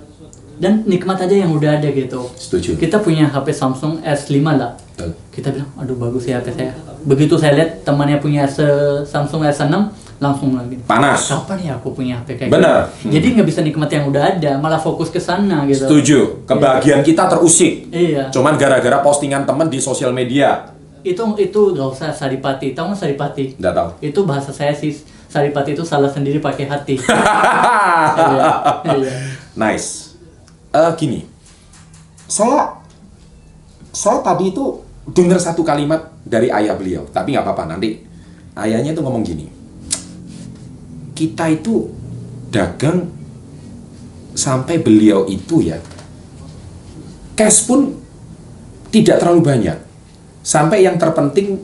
[0.60, 2.28] Dan nikmat aja yang udah ada gitu.
[2.36, 2.76] setuju.
[2.76, 4.76] Kita punya HP Samsung S5 lah.
[4.76, 5.16] Betul.
[5.32, 6.76] Kita bilang, aduh bagus ya HP saya.
[7.00, 8.60] Begitu saya lihat temannya punya S-
[9.08, 9.72] Samsung S6,
[10.20, 10.76] langsung lagi.
[10.84, 11.32] Panas.
[11.32, 12.92] Kapan ya aku punya HP kayak Benar.
[13.00, 13.16] gitu?
[13.16, 15.88] Jadi nggak bisa nikmat yang udah ada, malah fokus ke sana gitu.
[15.88, 16.44] Setuju.
[16.44, 17.88] Kebahagiaan kita terusik.
[17.90, 18.28] Iya.
[18.30, 20.76] Cuman gara-gara postingan temen di sosial media.
[21.02, 22.76] Itu itu nggak usah saripati.
[22.76, 23.46] Tahu nggak saripati?
[23.56, 23.90] Nggak tahu.
[24.04, 24.92] Itu bahasa saya sih.
[25.30, 26.96] Saripati itu salah sendiri pakai hati.
[28.10, 28.46] Iya.
[28.98, 29.14] Iya.
[29.54, 30.18] nice.
[30.70, 31.26] Eh gini,
[32.30, 32.78] saya
[33.90, 38.06] saya tadi itu dengar satu kalimat dari ayah beliau, tapi nggak apa-apa nanti
[38.54, 39.50] ayahnya itu ngomong gini,
[41.20, 41.92] kita itu
[42.48, 43.12] dagang
[44.32, 45.76] sampai beliau itu ya
[47.40, 47.96] cash pun
[48.92, 49.78] tidak terlalu banyak,
[50.44, 51.56] sampai yang terpenting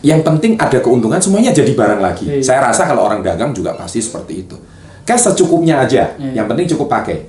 [0.00, 2.24] yang penting ada keuntungan semuanya jadi barang lagi.
[2.26, 2.42] Iya.
[2.42, 4.56] Saya rasa kalau orang dagang juga pasti seperti itu.
[5.04, 6.42] Cash secukupnya aja, Iya.
[6.42, 7.26] yang penting cukup pakai.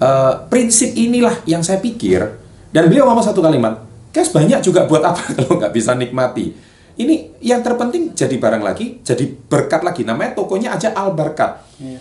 [0.00, 2.24] Eh, prinsip inilah yang saya pikir
[2.72, 3.84] dan beliau ngomong satu kalimat,
[4.14, 6.56] cash banyak juga buat apa kalau nggak bisa nikmati.
[6.98, 10.02] Ini yang terpenting jadi barang lagi, jadi berkat lagi.
[10.02, 11.62] Namanya tokonya aja Al Barkat.
[11.78, 12.00] Iya.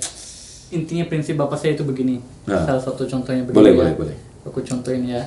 [0.69, 2.21] Intinya prinsip bapak saya itu begini.
[2.45, 2.65] Nah.
[2.65, 3.57] Salah satu contohnya begini.
[3.57, 3.77] Boleh, ya.
[3.77, 4.15] boleh, boleh.
[4.45, 5.21] Aku contohin ya.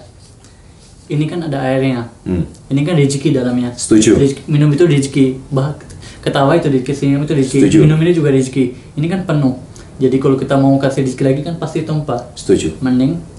[1.11, 2.07] Ini kan ada airnya.
[2.22, 2.46] Hmm.
[2.70, 3.75] Ini kan rezeki dalamnya.
[3.75, 4.16] Setuju.
[4.16, 5.27] Rezeki- minum itu rezeki.
[5.51, 5.75] Bah,
[6.22, 7.59] ketawa itu rezeki, senyum itu rezeki.
[7.66, 7.79] Setuju.
[7.85, 8.96] Minum ini juga rezeki.
[8.96, 9.59] Ini kan penuh.
[9.98, 12.33] Jadi kalau kita mau kasih rezeki lagi kan pasti tumpah.
[12.38, 12.79] Setuju.
[12.79, 13.32] Mending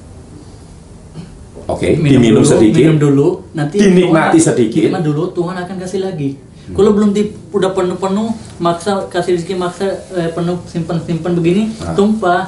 [1.66, 2.78] Oke, minum diminum dulu, sedikit.
[2.78, 4.84] minum dulu, nanti Dinikmati Tuhan- sedikit.
[4.86, 6.30] Nikmat dulu, Tuhan akan kasih lagi.
[6.66, 11.92] Kalau belum di, udah penuh-penuh, maksa kasih rezeki maksa eh, penuh simpan-simpan begini, Ah.
[11.92, 12.48] tumpah.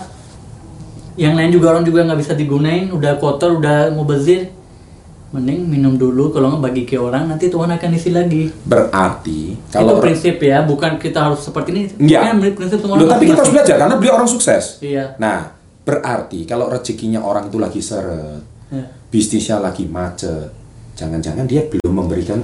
[1.15, 4.51] Yang lain juga orang juga nggak bisa digunain, udah kotor, udah mubazir.
[5.31, 8.47] Mending minum dulu, kalau nggak bagi ke orang, nanti Tuhan akan isi lagi.
[8.61, 11.81] Berarti Itu kalau prinsip ya, bukan kita harus seperti ini.
[12.01, 12.31] Iya.
[12.55, 14.79] Prinsip semua Loh, tapi kita harus belajar karena beliau orang sukses.
[14.79, 15.15] Iya.
[15.17, 15.51] Nah,
[15.83, 18.94] berarti kalau rezekinya orang itu lagi seret, Ya.
[19.07, 20.51] Bisnisnya lagi macet,
[20.93, 22.39] jangan-jangan dia belum memberikan.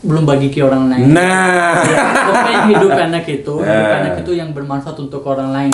[0.00, 1.12] Belum bagi ke orang lain.
[1.12, 3.98] Nah, Ya, pokoknya hidup anak itu, hidup Nah.
[4.00, 5.72] anak itu yang bermanfaat untuk orang lain.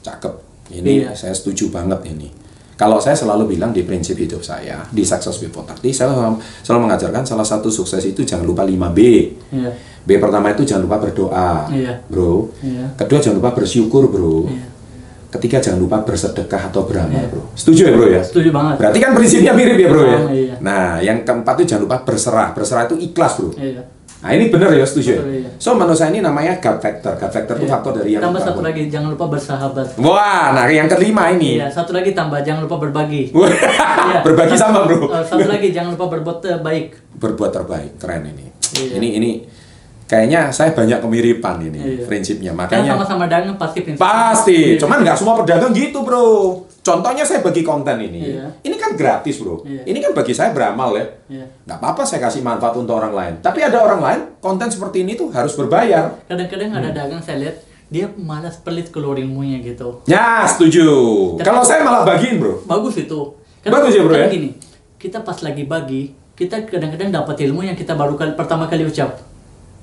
[0.00, 0.34] cakep.
[0.70, 1.16] Ini Iya.
[1.16, 2.28] saya setuju banget ini.
[2.74, 6.80] Kalau saya selalu bilang di prinsip hidup saya di Success Before 30, saya selalu, selalu
[6.84, 8.98] mengajarkan salah satu sukses itu jangan lupa 5B.
[9.48, 9.70] Iya.
[10.04, 12.04] B pertama itu jangan lupa berdoa, Iya.
[12.04, 12.52] bro.
[12.60, 12.92] Iya.
[12.98, 14.44] Kedua jangan lupa bersyukur, bro.
[14.44, 14.73] Iya.
[15.34, 17.26] Ketiga jangan lupa bersedekah atau beramal, Iya.
[17.26, 17.42] bro.
[17.52, 18.22] Setuju ya, bro ya?
[18.22, 18.74] Setuju banget.
[18.78, 20.14] Berarti kan prinsipnya mirip ya, bro ya?
[20.16, 20.54] Sama, iya.
[20.60, 22.48] Nah, yang keempat itu jangan lupa berserah.
[22.54, 23.50] Berserah itu ikhlas, bro.
[23.52, 23.82] Iya.
[24.16, 25.10] Nah ini bener ya setuju.
[25.10, 25.20] ya?
[25.20, 25.50] Betul, iya.
[25.58, 27.12] So menurut saya ini namanya gut factor.
[27.12, 27.74] Gut factor itu Iya.
[27.74, 29.86] faktor dari yang Tambah satu lagi, jangan lupa bersahabat.
[29.98, 31.58] Wah, nah yang kelima ini.
[31.58, 33.28] Iya, satu lagi tambah, jangan lupa berbagi.
[33.34, 34.20] Iya.
[34.22, 35.10] Berbagi Satu- sama bro.
[35.10, 36.84] eh, Satu lagi, jangan lupa berbuat eh, baik.
[37.16, 38.46] Berbuat terbaik, keren ini.
[38.72, 38.96] Iya.
[38.96, 39.30] Ini ini
[40.14, 42.06] kayaknya saya banyak kemiripan ini Iya.
[42.06, 42.54] prinsipnya.
[42.54, 43.98] Karena Makanya sama-sama dagang pasti prinsip.
[43.98, 44.58] pasti.
[44.70, 44.78] Iya.
[44.78, 46.26] Cuman nggak semua pedagang gitu bro.
[46.80, 48.20] Contohnya saya bagi konten ini.
[48.30, 48.46] Iya.
[48.60, 49.60] Ini kan gratis bro.
[49.62, 49.82] Iya.
[49.82, 51.06] Ini kan bagi saya beramal ya.
[51.28, 51.44] Iya.
[51.66, 53.34] Nggak apa-apa saya kasih manfaat untuk orang lain.
[53.40, 56.14] Tapi ada orang lain konten seperti ini tuh harus berbayar.
[56.24, 56.78] Kadang-kadang Hmm.
[56.78, 60.06] ada dagang saya lihat dia malas pelit keluar ilmunya gitu.
[60.06, 60.86] Ya setuju.
[61.34, 62.62] Tapi- Kalau saya malah bagiin bro.
[62.64, 63.34] Bagus itu.
[63.62, 64.28] Bagus ya, bro, ya?
[64.28, 64.52] Gini,
[64.94, 69.16] kita pas lagi bagi, kita kadang-kadang dapat ilmu yang kita baru kali, pertama kali ucap.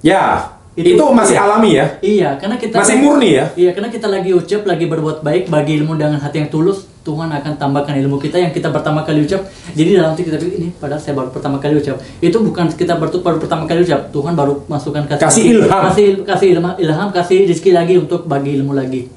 [0.02, 0.50] Ya.
[0.72, 1.44] Itu- Itu, masih iya.
[1.44, 1.86] alami ya.
[2.00, 3.46] Iya, karena kita Masih murni ya.
[3.60, 7.28] Iya, karena kita lagi ucap, lagi berbuat baik, bagi ilmu dengan hati yang tulus, Tuhan
[7.28, 9.44] akan tambahkan ilmu kita yang kita pertama kali ucap.
[9.76, 12.00] Jadi dalam hati kita pikir ini, padahal saya baru pertama kali ucap.
[12.18, 15.82] Itu bukan kita baru, baru pertama kali ucap, Tuhan baru masukkan kasih, Kasih ilham.
[15.92, 19.12] kasih kasih ilham, ilham, kasih rezeki lagi untuk bagi ilmu lagi.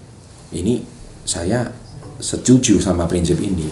[0.50, 0.82] Ini
[1.22, 1.70] saya
[2.18, 3.70] setuju sama prinsip ini.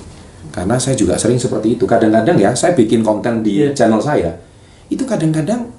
[0.54, 1.82] Karena saya juga sering seperti itu.
[1.82, 3.74] Kadang-kadang ya, saya bikin konten di Iya.
[3.74, 4.38] channel saya.
[4.86, 5.71] Itu kadang-kadang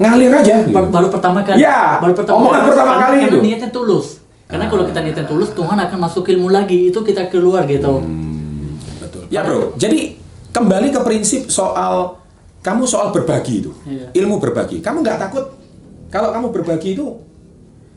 [0.00, 0.54] ngalir aja.
[0.64, 0.72] gitu.
[0.72, 1.60] Baru, baru pertama kali.
[1.60, 3.38] Iya, baru omongan pertama karena, kali karena itu.
[3.44, 4.06] niatnya tulus.
[4.48, 4.88] Karena kalau Ah.
[4.88, 6.88] kita niatnya tulus, Tuhan akan masuk ilmu lagi.
[6.88, 8.00] Itu kita keluar gitu.
[8.00, 9.28] Hmm, betul.
[9.28, 10.16] Ya bro, jadi
[10.50, 12.18] kembali ke prinsip soal
[12.60, 14.10] kamu soal berbagi itu, Iya.
[14.16, 14.80] ilmu berbagi.
[14.80, 15.44] Kamu nggak takut
[16.08, 17.06] kalau kamu berbagi itu,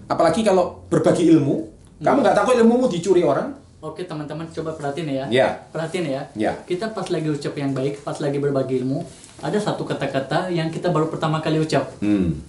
[0.06, 3.56] apalagi kalau berbagi ilmu, kamu nggak takut ilmumu dicuri orang?
[3.82, 5.26] Oke teman-teman coba perhatiin ya.
[5.28, 5.48] Iya.
[5.68, 6.22] Perhatiin ya.
[6.32, 6.54] Iya.
[6.64, 9.04] Kita pas lagi ucap yang baik, pas lagi berbagi ilmu,
[9.44, 11.92] ada satu kata-kata yang kita baru pertama kali ucap.
[12.00, 12.40] Hmm.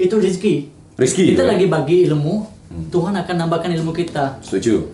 [0.00, 0.72] Itu rezeki.
[0.96, 1.36] Rizki.
[1.36, 1.56] Kita ya?
[1.56, 2.48] lagi bagi ilmu,
[2.88, 4.40] Tuhan akan nambahkan ilmu kita.
[4.40, 4.88] Setuju.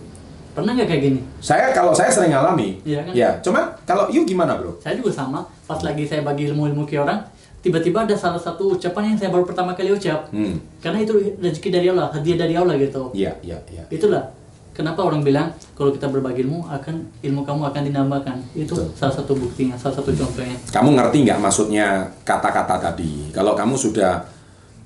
[0.51, 1.19] Pernah nggak kayak gini?
[1.39, 2.83] Saya kalau saya sering alami.
[2.83, 3.13] Iya kan?
[3.15, 4.75] Ya, cuman kalau you gimana bro?
[4.83, 5.47] Saya juga sama.
[5.63, 7.23] Pas lagi saya bagi ilmu-ilmu ke orang,
[7.63, 10.27] tiba-tiba ada salah satu ucapan yang saya baru pertama kali ucap.
[10.35, 10.59] Hmm.
[10.83, 13.15] Karena itu rezeki dari Allah, hadiah dari Allah gitu.
[13.15, 13.83] Iya, iya, iya.
[13.87, 14.38] Itulah
[14.79, 18.37] kenapa orang bilang kalau kita berbagi ilmu akan ilmu kamu akan dinambahkan.
[18.55, 18.95] Itu Betul.
[18.95, 20.55] salah satu buktinya, salah satu contohnya.
[20.71, 23.27] Kamu ngerti nggak maksudnya kata-kata tadi?
[23.35, 24.23] Kalau kamu sudah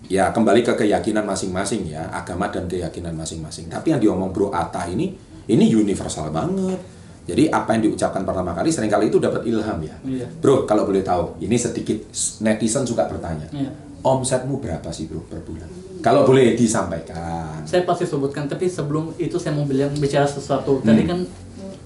[0.10, 3.70] ya kembali ke keyakinan masing-masing ya, agama dan keyakinan masing-masing.
[3.70, 5.14] Tapi yang diomong Bro Atta ini
[5.46, 6.82] ini universal banget.
[7.24, 9.96] Jadi apa yang diucapkan pertama kali sering kali itu dapat ilham ya.
[10.04, 10.28] Iya.
[10.44, 11.96] Bro, kalau boleh tahu, ini sedikit
[12.44, 13.48] netizen suka bertanya.
[13.56, 13.72] Iya.
[14.04, 15.72] Omsetmu berapa sih Bro per bulan?
[16.04, 17.64] Kalau boleh disampaikan.
[17.64, 20.84] Saya pasti sebutkan, tapi sebelum itu saya mau bilang bicara sesuatu.
[20.84, 21.24] Tadi kan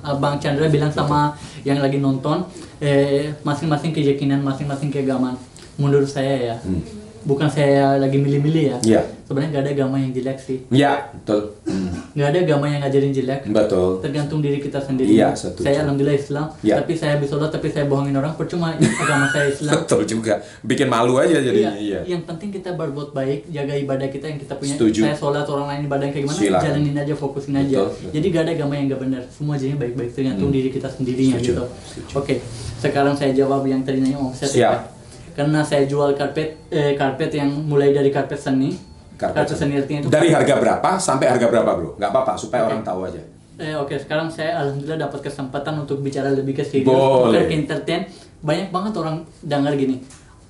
[0.01, 2.41] uh, Bang Chandra bilang sama yang lagi nonton,
[2.81, 5.37] eh, masing-masing keyakinan, masing-masing keagamaan.
[5.77, 6.81] Menurut saya ya, Hmm.
[7.27, 8.77] Bukan saya lagi milih-milih ya.
[8.81, 9.01] Iya.
[9.21, 10.57] Sebenarnya nggak ada agama yang jelek sih.
[10.69, 11.59] Ya, betul.
[11.67, 13.41] Hmm, Nggak ada agama yang ngajarin jelek.
[13.45, 13.99] betul.
[13.99, 15.11] Tergantung diri kita sendiri.
[15.11, 15.67] Iya, setuju.
[15.67, 16.75] Saya alhamdulillah Islam, Iya.
[16.79, 18.33] tapi saya habis sholat, tapi saya bohongin orang.
[18.33, 19.73] Percuma agama saya Islam.
[19.77, 20.39] Betul juga.
[20.63, 21.59] Bikin malu aja jadi.
[21.59, 21.99] Iya, Iya.
[22.07, 24.73] Yang penting kita berbuat baik, jaga ibadah kita yang kita punya.
[24.73, 24.99] Setuju.
[25.03, 26.63] Saya sholat orang lain ibadah kayak gimana, Silakan.
[26.65, 27.67] jalanin aja, fokusin aja.
[27.77, 28.11] Betul, betul.
[28.15, 29.21] Jadi gak ada agama yang gak benar.
[29.29, 30.55] Semua jadinya baik-baik tergantung Hmm.
[30.55, 31.63] diri kita sendirinya Setuju, gitu.
[31.85, 32.13] setuju.
[32.15, 32.35] Oke,
[32.77, 34.47] sekarang saya jawab yang tadi nanya omset.
[34.47, 34.96] Siap.
[35.37, 38.73] Karena saya jual karpet, eh, karpet yang mulai dari karpet seni.
[39.13, 40.09] Karpet seni artinya itu.
[40.09, 41.89] Dari harga berapa sampai harga berapa, Bro?
[41.95, 43.21] Nggak apa-apa, supaya orang tahu aja.
[43.57, 47.45] Eh, Oke, sekarang saya alhamdulillah dapat kesempatan untuk bicara lebih ke serius, Boleh.
[47.45, 48.05] ke entertain.
[48.39, 50.01] Banyak banget orang dengar gini.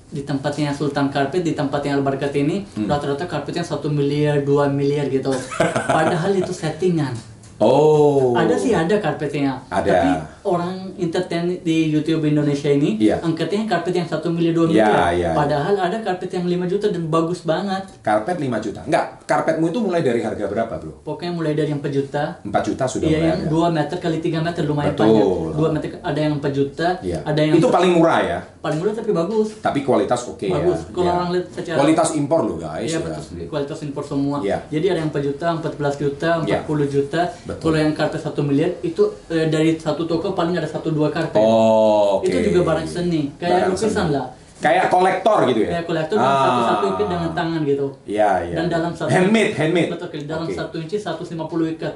[0.08, 2.88] Di tempatnya Sultan Karpet, di tempatnya Albarkat ini, Hmm.
[2.88, 5.32] rata-rata karpetnya satu miliar, 2 miliar gitu.
[5.88, 7.12] Padahal itu settingan.
[7.60, 8.38] Oh.
[8.38, 9.58] Ada sih ada karpetnya.
[9.68, 9.90] Ada.
[9.90, 10.10] Tapi
[10.48, 13.20] orang entertain di YouTube Indonesia ini, Iya.
[13.20, 15.12] angkatnya karpet yang satu miliar, 2 Iya, miliar.
[15.14, 15.30] iya.
[15.34, 17.84] Padahal ada karpet yang 5 juta dan bagus banget.
[18.00, 18.82] Karpet 5 juta.
[18.82, 21.04] Enggak, karpetmu itu mulai dari harga berapa, Bro?
[21.04, 23.40] Pokoknya mulai dari yang 4 juta, 4 juta sudah Iya mulai yang.
[23.48, 25.06] 2 meter kali 3 meter lumayan Betul.
[25.06, 25.28] panjang.
[25.54, 27.20] 2 meter ada yang 4 juta, Iya.
[27.22, 28.40] ada yang Itu paling murah ya.
[28.58, 29.50] paling murah tapi bagus.
[29.60, 30.54] Tapi kualitas oke ya.
[30.54, 30.80] Bagus.
[30.90, 31.14] Kalau Iya.
[31.14, 32.84] orang lihat secara- kualitas impor loh, guys.
[32.84, 33.06] Iya ya.
[33.06, 33.24] betul.
[33.48, 34.38] Kualitas impor semua.
[34.40, 34.58] Iya.
[34.68, 36.92] Jadi ada yang 4 juta, 14 juta, 40 Iya.
[36.92, 37.22] juta.
[37.44, 37.62] Betul.
[37.64, 41.36] Kalau yang karpet 1 miliar itu eh, dari satu toko paling ada satu dua karpet.
[41.36, 42.30] Oh, oke.
[42.30, 44.14] Itu juga barang seni, kayak Barang lukisan seni.
[44.14, 44.26] lah.
[44.58, 45.70] Kayak kolektor gitu ya.
[45.70, 46.42] Kayak kolektor Ah.
[46.46, 47.88] satu-satu ikat dengan tangan gitu.
[48.06, 48.56] Iya, iya.
[48.58, 49.90] Dan dalam satu handmade, handmade.
[49.94, 50.46] Betul, dalam.
[50.46, 50.54] Uh.
[50.54, 51.96] satu inci 150 ikat.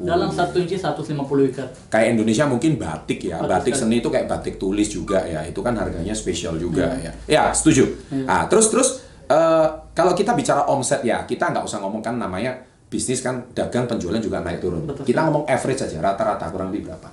[0.00, 1.12] Dalam satu inci 150
[1.52, 1.68] ikat.
[1.92, 3.36] Kayak Indonesia mungkin batik ya.
[3.36, 5.44] Batik Batik seni itu kayak batik tulis juga ya.
[5.44, 7.12] Itu kan harganya spesial juga Iya.
[7.28, 7.44] ya.
[7.44, 7.84] Ya, setuju.
[8.08, 8.24] Iya.
[8.24, 8.88] Nah, terus terus
[9.28, 12.56] eh, kalau kita bicara omset ya, kita nggak usah ngomong kan namanya
[12.88, 14.82] bisnis kan dagang penjualan juga naik turun.
[14.82, 15.04] Betul.
[15.04, 17.06] Kita ngomong average aja, rata-rata kurang lebih berapa?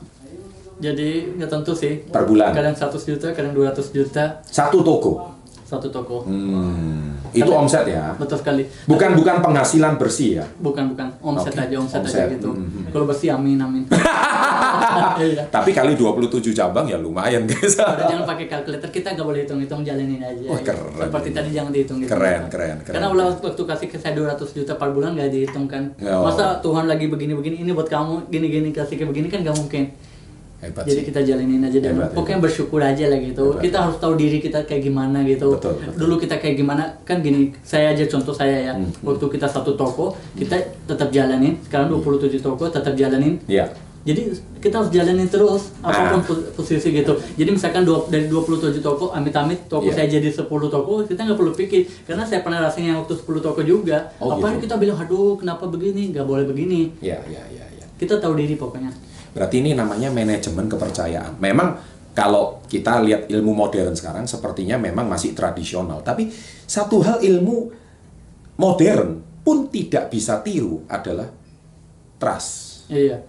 [0.77, 2.05] Jadi nggak tentu sih.
[2.05, 2.53] Per bulan.
[2.53, 5.33] Kadang 100 juta, kadang 200 juta Satu toko.
[5.67, 6.23] satu toko.
[6.23, 8.15] Hmm, itu Tapi- omset ya.
[8.15, 8.63] Betul sekali.
[8.87, 10.45] Bukan bukan penghasilan bersih ya.
[10.57, 12.23] Bukan bukan omset Oke, aja omset, omset.
[12.23, 12.55] aja gitu.
[12.55, 12.87] Mhm.
[12.87, 13.83] Kalau bersih amin amin.
[15.17, 15.43] Iya.
[15.49, 17.75] Tapi kali 27 cabang ya lumayan guys.
[17.77, 20.45] Jangan pakai kalkulator, kita nggak boleh hitung-hitung jalanin aja.
[20.47, 20.93] Wah, keren.
[20.95, 22.09] Seperti tadi jangan dihitung gitu.
[22.09, 22.93] Keren, keren, keren.
[22.93, 25.89] Karena ulah waktu kasih ke saya 200 juta per bulan nggak dihitung kan.
[25.99, 26.23] Oh.
[26.23, 29.83] Masa Tuhan lagi begini-begini, ini buat kamu, gini-gini kasih kayak begini kan nggak mungkin.
[30.67, 31.07] Hebat Jadi sih.
[31.07, 33.45] kita jalanin aja dan Hebat, pokoknya bersyukur aja lah gitu.
[33.49, 33.63] Hebat.
[33.63, 35.47] Kita harus tahu diri kita kayak gimana gitu.
[35.49, 35.95] Betul, betul.
[35.97, 38.73] Dulu kita kayak gimana kan gini, saya aja contoh saya ya.
[38.73, 38.91] Hmm.
[39.01, 41.55] Waktu kita satu toko, kita tetap jalanin.
[41.61, 43.39] Sekarang 27 toko tetap jalanin.
[43.45, 43.71] Iya.
[44.03, 44.23] Jadi
[44.57, 46.23] kita harus jalanin terus apa pun Ah.
[46.23, 47.11] pos- posisi gitu.
[47.33, 49.95] Jadi misalkan dua, dari 27 toko, amit-amit toko Iya.
[49.97, 53.59] saya jadi 10 toko, kita nggak perlu pikir karena saya pernah rasanya waktu 10 toko
[53.61, 54.07] juga.
[54.17, 54.65] Oh, Apalagi gitu.
[54.65, 56.87] kita bilang, aduh kenapa begini, nggak boleh begini.
[56.99, 57.85] Iya, iya, iya, iya.
[57.95, 58.95] Kita tahu diri pokoknya.
[59.37, 61.37] Berarti ini namanya manajemen kepercayaan.
[61.37, 61.77] Memang
[62.17, 66.01] kalau kita lihat ilmu modern sekarang sepertinya memang masih tradisional.
[66.01, 66.25] Tapi
[66.65, 67.69] satu hal ilmu
[68.57, 71.29] modern pun tidak bisa tiru adalah
[72.17, 72.89] trust.
[72.89, 73.21] Iya,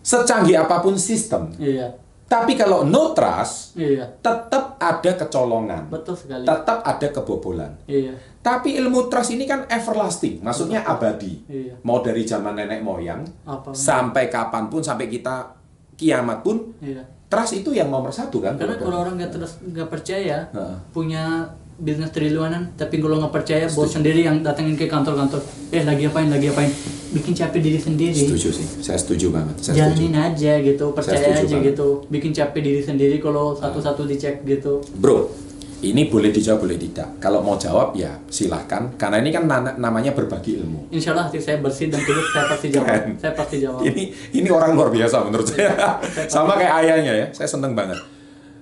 [0.00, 1.50] Secanggih apa pun sistem.
[1.58, 1.92] iya,
[2.30, 5.90] Tapi kalau no trust, iya, tetap ada kecolongan.
[5.90, 6.46] betul sekali.
[6.46, 7.74] Tetap ada kebobolan.
[7.90, 11.42] Iya, Tapi ilmu trust ini kan everlasting, maksudnya abadi.
[11.50, 11.74] Iya.
[11.82, 13.74] Mau dari zaman nenek moyang Apa?
[13.74, 15.58] sampai kapan pun, sampai kita
[15.98, 17.02] kiamat pun, iya.
[17.26, 18.54] trust itu yang nomor satu kan?
[18.54, 20.76] Karena kalau orang nggak terus nggak percaya, Heeh.
[20.94, 21.42] punya
[21.80, 26.28] bisnis triliunan, tapi kalau nggak percaya, bos sendiri yang datengin ke kantor-kantor, eh lagi apain,
[26.28, 26.68] lagi apain,
[27.10, 28.12] bikin capek diri sendiri.
[28.14, 29.56] Setuju sih, saya setuju banget.
[29.58, 30.28] Saya jalanin setuju.
[30.30, 31.72] aja gitu percaya aja banget.
[31.72, 35.32] gitu bikin capek diri sendiri kalau satu-satu dicek gitu Bro,
[35.80, 37.16] ini boleh dijawab, boleh tidak.
[37.16, 40.86] Kalau mau jawab ya silahkan, karena ini kan na- namanya berbagi ilmu.
[40.90, 43.10] insya Allah hati saya bersih dan tulus saya pasti jawab Keren.
[43.16, 44.02] saya pasti jawab Ini
[44.36, 45.72] ini orang luar biasa menurut saya.
[46.28, 47.96] Sama kayak ayahnya ya, saya seneng banget.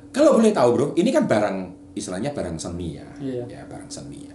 [0.08, 3.42] Kalau boleh tahu bro, ini kan barang istilahnya barang seni ya, Iya.
[3.44, 4.34] ya barang seni ya.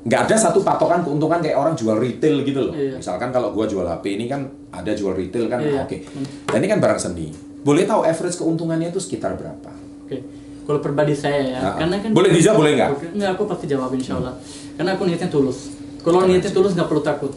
[0.00, 2.72] Nggak ada satu patokan keuntungan kayak orang jual retail gitu loh.
[2.72, 2.96] Iya.
[2.96, 5.84] Misalkan kalau gua jual HP ini kan ada jual retail kan, Iya.
[5.84, 5.96] oke.
[6.46, 7.28] Dan ini kan barang seni.
[7.60, 9.70] Boleh tahu average keuntungannya itu sekitar berapa?
[10.10, 10.18] oke
[10.66, 12.90] kalau pribadi saya ya Nah, karena kan boleh dijawab, boleh nggak?
[13.14, 14.34] Nggak aku pasti jawab insya Allah
[14.74, 15.58] karena aku niatnya tulus
[16.00, 17.32] kalau niatnya tulus nggak perlu takut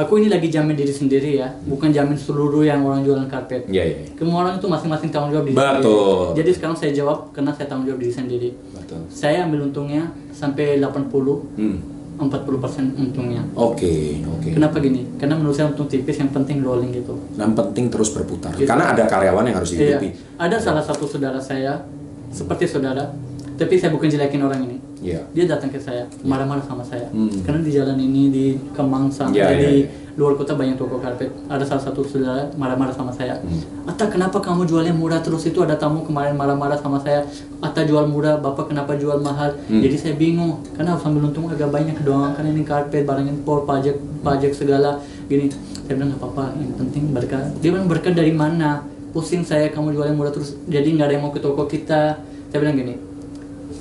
[0.00, 3.84] aku ini lagi jamin diri sendiri ya bukan jamin seluruh yang orang jualan karpet Iya,
[3.84, 3.96] iya.
[4.00, 4.08] iya.
[4.16, 5.76] Semua orang itu masing-masing tanggung jawab diri Betul.
[5.76, 6.36] sendiri.
[6.36, 8.48] Jadi sekarang saya jawab karena saya tanggung jawab diri sendiri.
[8.72, 9.00] Betul.
[9.06, 11.78] Saya ambil untungnya sampai 80, Hmm.
[12.20, 13.40] 40% untungnya.
[13.56, 14.52] Oke, oke.
[14.52, 15.08] Kenapa gini?
[15.16, 17.16] Karena menurut saya untung tipis yang penting rolling gitu.
[17.32, 18.52] Yang penting terus berputar.
[18.52, 18.68] Gitu.
[18.68, 19.96] Karena ada karyawan yang harus Iya.
[19.96, 20.08] dihidupi.
[20.36, 21.80] Ada salah satu saudara saya
[22.28, 23.08] seperti saudara,
[23.56, 24.76] tapi saya bukan jelekin orang ini.
[25.00, 25.20] Iya.
[25.32, 27.08] Dia datang ke saya, marah-marah sama saya.
[27.08, 27.40] Hmm.
[27.40, 28.44] Karena di jalan ini di
[28.76, 29.88] Kemang sama Iya, di iya,
[30.20, 31.32] luar kota banyak toko karpet.
[31.48, 33.40] Ada salah satu saudara marah-marah sama saya.
[33.40, 33.88] Hmm.
[33.88, 37.24] Atta kenapa kamu jualnya murah terus itu ada tamu kemarin marah-marah sama saya.
[37.64, 39.56] Atta jual murah, bapak kenapa jual mahal?
[39.72, 39.80] Hmm.
[39.80, 40.60] Jadi saya bingung.
[40.76, 42.36] Karena harus ambil untung agak banyak doang.
[42.36, 45.00] Kan ini karpet, barang impor, pajak, pajak segala.
[45.32, 45.48] Gini,
[45.88, 46.44] saya bilang nggak apa-apa.
[46.60, 47.42] Yang penting berkah.
[47.64, 48.84] Dia bilang berkah dari mana?
[49.10, 50.54] Pusing saya kamu jualnya murah terus.
[50.68, 52.20] Jadi nggak ada yang mau ke toko kita.
[52.50, 52.94] Saya bilang gini,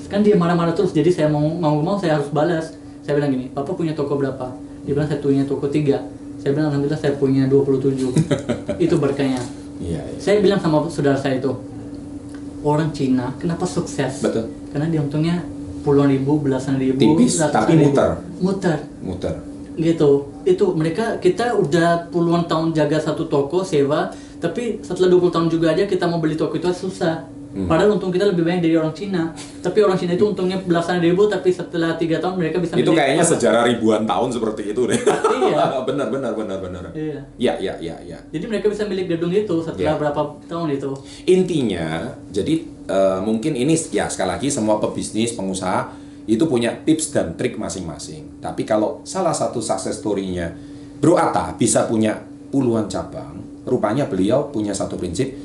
[0.09, 2.73] kan dia marah-marah terus jadi saya mau mau mau saya harus balas
[3.05, 4.51] saya bilang gini papa punya toko berapa
[4.83, 6.01] dia bilang saya punya toko tiga
[6.41, 8.09] saya bilang alhamdulillah saya punya 27
[8.85, 9.39] itu berkahnya
[9.79, 10.19] Iya, iya.
[10.19, 11.55] saya bilang sama saudara saya itu
[12.67, 14.51] orang Cina kenapa sukses Betul.
[14.75, 15.39] karena dia untungnya
[15.87, 17.95] puluhan ribu belasan ribu Tipis, tapi ribu.
[17.95, 18.09] muter.
[18.43, 19.35] muter Muter.
[19.79, 24.11] gitu itu mereka kita udah puluhan tahun jaga satu toko sewa
[24.43, 27.65] tapi setelah 20 tahun juga aja kita mau beli toko itu susah Hmm.
[27.65, 31.25] padahal untung kita lebih banyak dari orang Cina tapi orang Cina itu untungnya belasan ribu
[31.25, 34.93] tapi setelah tiga tahun mereka bisa Itu kayaknya sejarah ribuan tahun seperti itu deh.
[34.93, 35.81] Iya.
[35.89, 36.83] benar, benar, benar, benar.
[36.93, 37.17] Iya.
[37.41, 38.19] Iya, iya, iya, iya.
[38.29, 39.97] jadi mereka bisa milik gedung itu setelah Iya.
[39.97, 40.91] berapa tahun itu
[41.25, 42.53] Intinya, jadi
[42.85, 45.89] eh, mungkin ini ya sekali lagi semua pebisnis, pengusaha
[46.25, 48.38] itu punya tips dan trik masing-masing.
[48.38, 50.53] Tapi kalau salah satu success story-nya
[51.01, 52.13] Bro Atta bisa punya
[52.49, 55.38] puluhan cabang, rupanya beliau punya satu prinsip, "Se-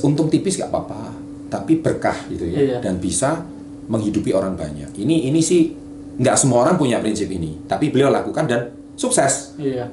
[0.00, 1.12] untung tipis gak apa-apa,
[1.48, 2.78] tapi berkah gitu ya, Iya.
[2.80, 3.44] dan bisa
[3.84, 4.96] menghidupi orang banyak.
[4.96, 5.70] Ini ini sih
[6.14, 8.60] nggak semua orang punya prinsip ini, tapi beliau lakukan dan
[8.94, 9.52] sukses.
[9.56, 9.86] iya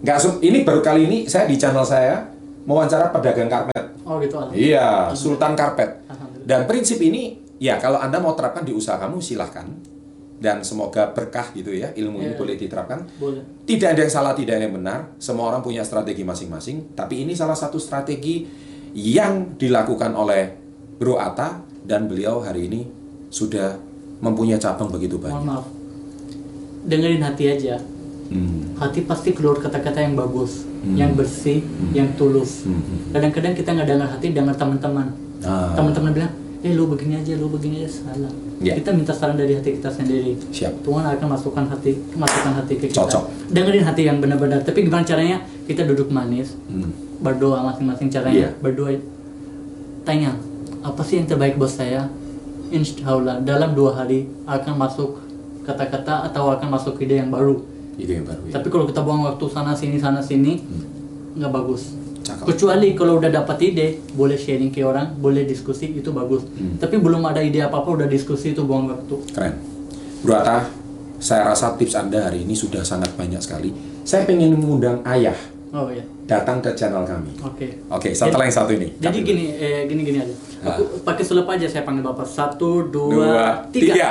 [0.00, 2.28] Nggak ini baru kali ini saya di channel saya
[2.64, 3.84] mewawancara pedagang karpet.
[4.04, 4.36] oh gitu.
[4.52, 6.04] Iya, Sultan Karpet.
[6.44, 9.64] Dan prinsip ini, ya kalau Anda mau terapkan di usaha kamu, silahkan.
[10.36, 12.36] Dan semoga berkah gitu ya, ilmu ini Iya.
[12.36, 13.00] boleh diterapkan.
[13.16, 15.16] boleh Tidak ada yang salah, tidak ada yang benar.
[15.16, 16.92] Semua orang punya strategi masing-masing.
[16.92, 18.44] Tapi ini salah satu strategi
[18.94, 20.54] yang dilakukan oleh
[20.96, 22.80] Bro Atta dan beliau hari ini
[23.28, 23.74] sudah
[24.20, 25.44] mempunyai cabang begitu mohon banyak.
[25.44, 25.66] maaf
[26.84, 27.76] dengerin hati aja
[28.24, 28.72] Hmm.
[28.74, 30.96] hati pasti keluar kata-kata yang bagus Hmm.
[30.96, 31.60] yang bersih
[31.92, 32.80] yang tulus Hmm.
[33.10, 35.76] kadang-kadang kita nggak dengar hati dengar teman-teman Ah.
[35.76, 38.72] teman-teman bilang eh lu begini aja lu begini aja salah Ya.
[38.74, 40.80] kita minta saran dari hati kita sendiri Siap.
[40.80, 43.24] Tuhan akan masukkan hati masukkan hati ke kita Cocok.
[43.50, 46.88] dengerin hati yang benar-benar tapi gimana caranya kita duduk manis Hmm.
[47.24, 48.50] Berdoa masing-masing caranya Iya.
[48.60, 48.92] berdoa
[50.04, 50.36] tanya
[50.80, 52.04] apa sih yang terbaik buat saya
[52.68, 55.16] insya Allah dalam dua hari akan masuk
[55.62, 57.64] kata-kata atau akan masuk ide yang baru
[57.96, 58.52] Ide yang baru ya.
[58.52, 60.60] tapi kalau kita buang waktu sana sini sana sini
[61.32, 62.44] nggak bagus Cakep.
[62.46, 66.76] kecuali kalau udah dapat ide boleh sharing ke orang boleh diskusi itu bagus Hmm.
[66.76, 69.54] tapi belum ada ide apa apa udah diskusi itu buang waktu Keren.
[70.20, 70.68] Bro Atta,
[71.18, 73.76] saya rasa tips Anda hari ini sudah sangat banyak sekali.
[74.02, 75.36] Saya pengen mengundang ayah
[75.70, 77.36] oh ya datang ke channel kami.
[77.38, 78.88] oke Oke, setelah yang satu ini.
[78.96, 80.34] Jadi gini, eh, gini gini aja.
[80.64, 80.74] Ah.
[80.74, 82.24] Aku pakai sulap aja saya panggil bapak.
[82.24, 83.92] Satu, dua, Dua, tiga.
[83.92, 84.10] tiga.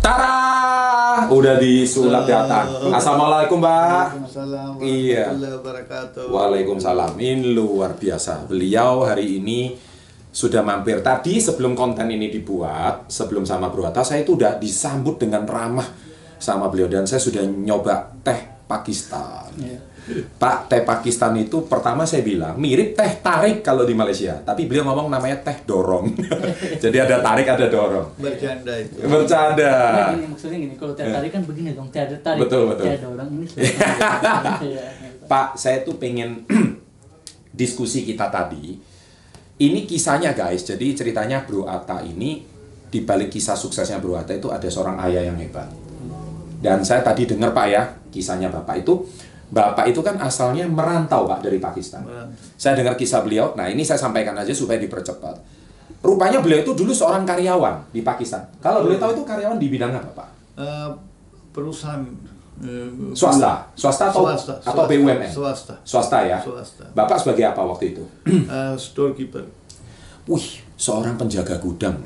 [0.00, 1.28] Tara!
[1.28, 2.68] Udah disulap datang.
[2.90, 4.04] Assalamualaikum, Mbak.
[4.20, 5.24] Waalaikumsalam Iya.
[5.32, 6.24] wabarakatuh.
[6.28, 7.12] Waalaikumsalam.
[7.16, 8.44] Ini luar biasa.
[8.44, 9.72] Beliau hari ini
[10.28, 11.00] sudah mampir.
[11.00, 15.88] Tadi sebelum konten ini dibuat, sebelum sama Bro Atta, saya itu udah disambut dengan ramah
[16.36, 19.48] sama beliau dan saya sudah nyoba teh Pakistan.
[19.56, 19.78] Iya.
[20.36, 24.84] Pak, teh Pakistan itu pertama saya bilang mirip teh tarik kalau di Malaysia, tapi beliau
[24.84, 26.12] ngomong namanya teh dorong.
[26.84, 28.12] Jadi ada tarik, ada dorong.
[28.20, 29.00] Bercanda itu.
[29.00, 29.72] Bercanda.
[29.72, 32.44] Nah, gini, maksudnya gini, kalau teh tarik kan begini dong, teh ada tarik.
[32.44, 32.84] Betul, betul.
[32.84, 34.60] Teh ada orang ini sulap.
[34.60, 34.84] Iya.
[35.24, 36.44] Pak, saya tuh pengen
[37.64, 38.76] diskusi kita tadi.
[39.54, 42.44] Ini kisahnya guys, jadi ceritanya Bro Atta ini
[42.92, 45.72] di balik kisah suksesnya Bro Atta itu ada seorang ayah yang hebat.
[46.60, 49.04] Dan saya tadi dengar Pak ya, kisahnya Bapak itu
[49.50, 52.04] Bapak itu kan asalnya merantau Pak dari Pakistan.
[52.04, 52.36] Merantau.
[52.56, 53.52] Saya dengar kisah beliau.
[53.58, 55.36] Nah, ini saya sampaikan aja supaya dipercepat.
[56.04, 58.44] Rupanya beliau itu dulu seorang karyawan di Pakistan.
[58.60, 60.28] Kalau boleh tahu itu karyawan di bidang apa, Pak?
[60.60, 60.90] Eh,
[61.52, 62.04] perusahaan
[62.60, 65.30] eh, Swasta, swasta atau Swasta, atau swasta, BUMN?
[65.32, 65.74] Swasta.
[65.80, 66.38] Swasta ya.
[66.44, 66.84] Swasta.
[66.92, 68.04] Bapak sebagai apa waktu itu?
[68.54, 69.48] Eh, storekeeper.
[70.28, 72.00] Wih, seorang penjaga gudang.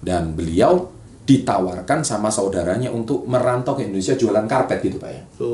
[0.00, 0.99] Dan beliau
[1.30, 5.22] ditawarkan sama saudaranya untuk merantau ke Indonesia jualan karpet gitu, Pak ya.
[5.32, 5.46] So,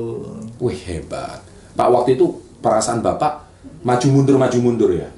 [0.57, 1.45] Wih, hebat.
[1.73, 3.45] Pak, waktu itu perasaan Bapak
[3.83, 5.09] maju mundur maju mundur ya.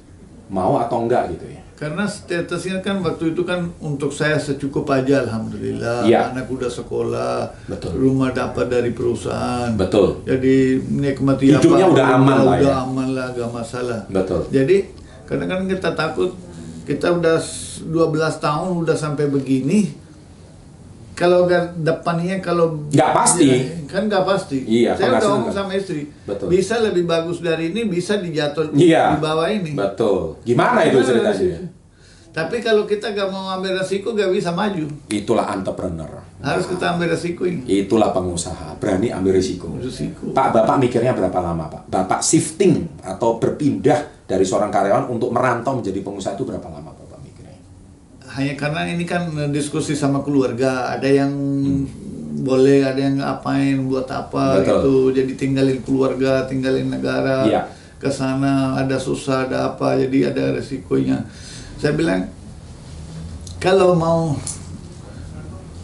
[0.49, 1.63] Mau atau enggak gitu ya.
[1.79, 6.03] karena statusnya kan waktu itu kan untuk saya secukup aja alhamdulillah.
[6.03, 6.35] Iya.
[6.35, 7.95] Anak udah sekolah, Betul.
[7.95, 9.71] rumah dapat dari perusahaan.
[9.73, 10.27] Betul.
[10.27, 12.83] Jadi nikmati Hidupnya apa udah aman lah udah ya.
[12.83, 14.01] aman lah, gak masalah.
[14.11, 14.43] Betul.
[14.51, 14.91] Jadi
[15.23, 16.35] kadang-kadang kita takut
[16.83, 19.95] kita udah s- 12 tahun udah sampai begini.
[21.19, 23.51] Kalau depannya kalau Nggak pasti.
[23.51, 23.59] Ya,
[23.91, 24.59] kan nggak pasti.
[24.63, 26.07] Iya, Saya udah ngomong sama istri.
[26.23, 26.47] Betul.
[26.47, 29.19] Bisa lebih bagus dari ini, bisa dijatuh Iya.
[29.19, 29.75] di bawah ini.
[29.75, 30.39] Betul.
[30.47, 31.35] Gimana itu Gimana ceritanya?
[31.35, 31.51] sih?
[32.29, 34.87] Tapi kalau kita nggak mau ambil resiko, nggak bisa maju.
[35.11, 36.23] Itulah entrepreneur.
[36.39, 37.67] Harus kita ambil resiko ini.
[37.67, 39.75] Itulah pengusaha, berani ambil risiko.
[39.75, 40.31] Risiko.
[40.31, 41.91] Pak, Bapak mikirnya berapa lama, Pak?
[41.91, 46.88] Bapak shifting atau berpindah dari seorang karyawan untuk merantau menjadi pengusaha itu berapa lama?
[48.31, 51.33] Hanya karena ini kan diskusi sama keluarga ada yang
[52.39, 54.59] boleh ada yang ngapain buat apa Hmm.
[54.59, 54.69] Betul.
[54.69, 57.63] gitu jadi tinggalin keluarga tinggalin negara Iya.
[57.97, 61.27] ke sana ada susah ada apa jadi ada resikonya
[61.77, 62.31] saya bilang
[63.59, 64.39] kalau mau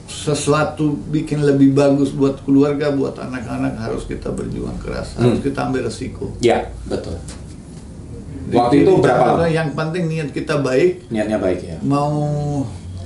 [0.07, 5.45] sesuatu bikin lebih bagus buat keluarga buat anak-anak harus kita berjuang keras harus Hmm.
[5.45, 7.19] kita ambil resiko Ya, betul.
[8.47, 9.47] Waktu itu berapa lama?
[9.47, 11.77] yang penting niat kita baik Niatnya baik ya.
[11.81, 12.13] mau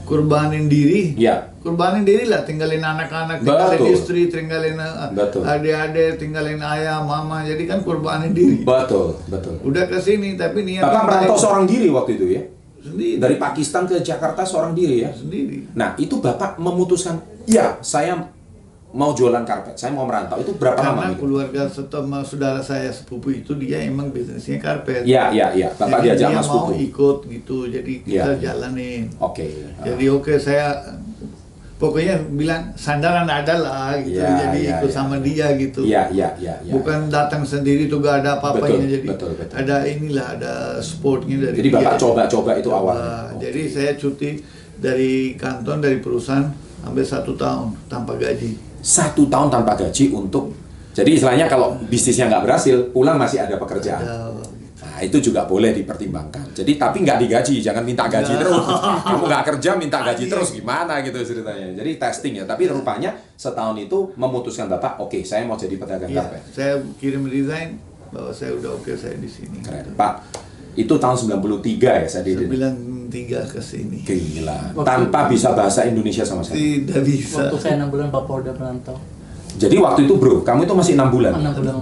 [0.02, 3.92] kurbanin diri Ya, kurbanin diri lah tinggalin anak-anak tinggalin Betul.
[3.92, 4.80] istri tinggalin
[5.12, 5.44] Betul.
[5.44, 9.60] adik-adik tinggalin ayah mama jadi kan kurbanin diri betul, betul.
[9.62, 12.42] udah ke sini tapi niat Bapak merantau seorang diri waktu itu ya?
[12.78, 15.10] sendiri Dari Pakistan ke Jakarta seorang diri ya?
[15.12, 18.16] sendiri Nah, itu Bapak memutuskan, ya, saya
[18.98, 20.34] mau jualan karpet, saya mau merantau.
[20.36, 20.90] Itu berapa lama?
[20.98, 21.20] karena gitu?
[21.22, 25.70] keluarga setelah saudara saya sepupu itu dia emang bisnisnya karpet Ya, ya, ya.
[25.72, 26.74] Bapak Jadi diajak dia Mas mau Pupu.
[26.82, 28.50] ikut gitu jadi kita Ya.
[28.50, 29.46] jalanin Oke.
[29.78, 30.74] jadi oke saya
[31.74, 34.92] pokoknya bilang sandaran ada lah gitu Ya, jadi ya, ikut ya.
[34.92, 36.54] sama dia gitu Iya, iya, iya.
[36.58, 36.72] Ya.
[36.74, 39.54] bukan datang sendiri tuh gak ada apa-apanya jadi betul, betul.
[39.54, 42.78] ada inilah ada supportnya dari Jadi Bapak coba-coba itu Coba.
[42.82, 43.14] awalnya.
[43.30, 43.46] Oke.
[43.46, 44.30] jadi saya cuti
[44.76, 50.54] dari kantor dari perusahaan sampai satu tahun tanpa gaji Satu tahun tanpa gaji untuk,
[50.92, 54.02] jadi istilahnya kalau bisnisnya nggak berhasil, pulang masih ada pekerjaan.
[54.78, 56.54] Nah, itu juga boleh dipertimbangkan.
[56.54, 58.42] Jadi, tapi nggak digaji, jangan minta gaji Nggak.
[58.46, 58.66] terus.
[59.04, 60.32] Kamu nggak kerja, minta gaji Iya.
[60.32, 61.70] terus, gimana gitu ceritanya.
[61.72, 62.44] Jadi testing ya.
[62.44, 66.42] Tapi rupanya setahun itu memutuskan Bapak, oke, saya mau jadi pedagang Iya, karpet.
[66.50, 67.78] saya kirim resign
[68.10, 69.94] bahwa saya udah oke saya di sini Keren.
[69.94, 70.14] Pak,
[70.78, 72.74] itu tahun 93 ya saya di sembilan
[73.08, 74.72] tiga ke sini Gila.
[74.72, 76.84] Waktu- Tanpa bisa bahasa Indonesia sama sekali.
[76.84, 78.96] tidak bisa Waktu saya enam bulan bapak udah merantau.
[79.58, 81.34] Jadi waktu itu bro, kamu itu masih enam bulan.
[81.34, 81.74] Enam bulan.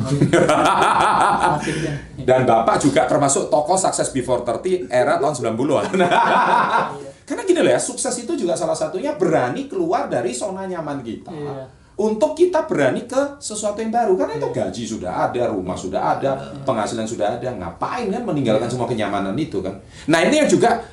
[2.17, 5.85] Dan Bapak juga termasuk tokoh Success Before 30 era tahun 90-an.
[7.27, 11.29] Karena gini loh ya, sukses itu juga salah satunya berani keluar dari zona nyaman kita.
[11.29, 11.65] Iya.
[11.97, 16.31] Untuk kita berani ke sesuatu yang baru karena itu gaji sudah ada, rumah sudah ada,
[16.69, 17.49] penghasilan sudah ada.
[17.57, 19.73] Ngapain kan meninggalkan semua kenyamanan itu kan?
[20.05, 20.85] Nah, ini yang juga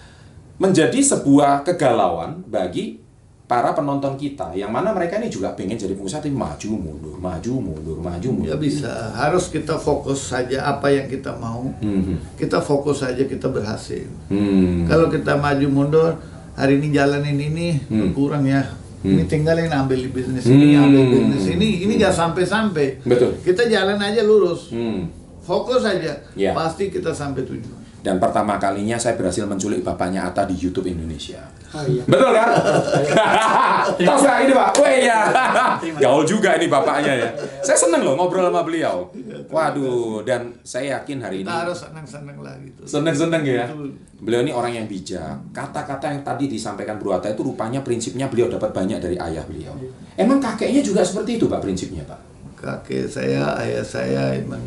[0.56, 3.04] menjadi sebuah kegalauan bagi
[3.44, 7.52] para penonton kita yang mana mereka ini juga pengen jadi pengusaha tapi maju mundur, maju
[7.60, 8.50] mundur, maju mundur.
[8.50, 11.68] Ya bisa, harus kita fokus saja apa yang kita mau.
[11.84, 12.40] Mhm.
[12.40, 14.08] Kita fokus saja kita berhasil.
[14.32, 14.88] Hmm.
[14.88, 16.16] Kalau kita maju mundur,
[16.56, 18.16] hari ini jalanin ini Hmm.
[18.16, 18.64] kurang ya.
[19.04, 19.20] Hmm.
[19.20, 20.88] Ini tinggalin ambil di bisnis ini, Hmm.
[20.88, 23.04] ambil bisnis ini, ini nggak sampai-sampai.
[23.04, 23.36] Betul.
[23.44, 25.12] Kita jalan aja lurus, Hmm.
[25.44, 26.56] fokus aja, Ya.
[26.56, 27.83] pasti kita sampai tujuan.
[28.04, 31.40] Dan pertama kalinya saya berhasil menculik bapaknya Atta di YouTube Indonesia.
[31.72, 32.04] Oh iya.
[32.04, 32.48] Betul kan?
[34.08, 34.70] Tahu nggak ini pak?
[34.76, 35.20] Wah iya.
[35.80, 37.30] Terima Gaul juga ini bapaknya ya.
[37.64, 39.08] Saya seneng loh ngobrol sama beliau.
[39.48, 42.82] Waduh, dan saya yakin hari ini Kita harus senang-senang lah gitu.
[42.84, 43.66] seneng-seneng ya.
[44.20, 45.40] Beliau ini orang yang bijak.
[45.56, 49.72] Kata-kata yang tadi disampaikan Bro Atta itu rupanya prinsipnya beliau dapat banyak dari ayah beliau.
[50.20, 52.20] Emang kakeknya juga seperti itu pak prinsipnya pak?
[52.60, 54.62] Kakek saya, ayah saya emang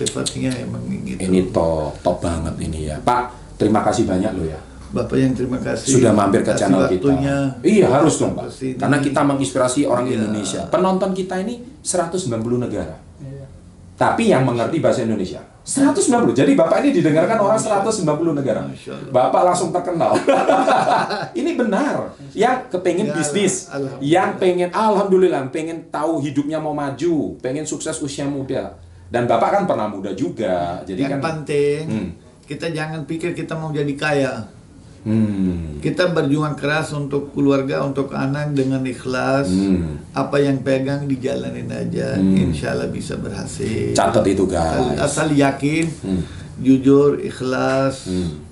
[0.00, 1.20] sifatnya emang gitu.
[1.20, 2.96] Ini top, top banget ini ya.
[3.04, 4.60] Pak, terima kasih banyak loh ya.
[4.90, 6.00] Bapak yang terima kasih.
[6.00, 6.98] sudah mampir ke channel kita.
[6.98, 7.36] waktunya.
[7.62, 8.48] Iya harus dong pak.
[8.48, 8.74] Ke sini.
[8.74, 10.14] Karena kita menginspirasi orang Iya.
[10.18, 10.60] Indonesia.
[10.66, 12.98] Penonton kita ini 190 negara.
[13.22, 13.46] Iya.
[13.94, 16.34] Tapi yang mengerti bahasa Indonesia 190.
[16.34, 18.66] Jadi bapak ini didengarkan orang 190 negara.
[19.14, 20.18] Bapak langsung terkenal.
[21.40, 22.10] ini benar.
[22.34, 24.02] Yang kepengen Ya, bisnis, Alhamdulillah.
[24.02, 28.74] yang pengen alhamdulillah, pengen tahu hidupnya mau maju, pengen sukses usia muda.
[29.10, 30.80] Dan bapak kan pernah muda juga.
[30.82, 31.42] Jadi yang kan.
[31.42, 32.08] penting Hmm.
[32.46, 34.46] kita jangan pikir kita mau jadi kaya.
[35.00, 35.80] Hmm.
[35.80, 39.48] Kita berjuang keras untuk keluarga, untuk anak dengan ikhlas.
[39.48, 39.96] Hmm.
[40.12, 42.36] Apa yang pegang dijalanin aja, Hmm.
[42.38, 43.90] insya Allah bisa berhasil.
[43.92, 45.00] Catat itu guys.
[45.00, 46.20] asal yakin, Hmm.
[46.58, 48.44] jujur, ikhlas, Hmm.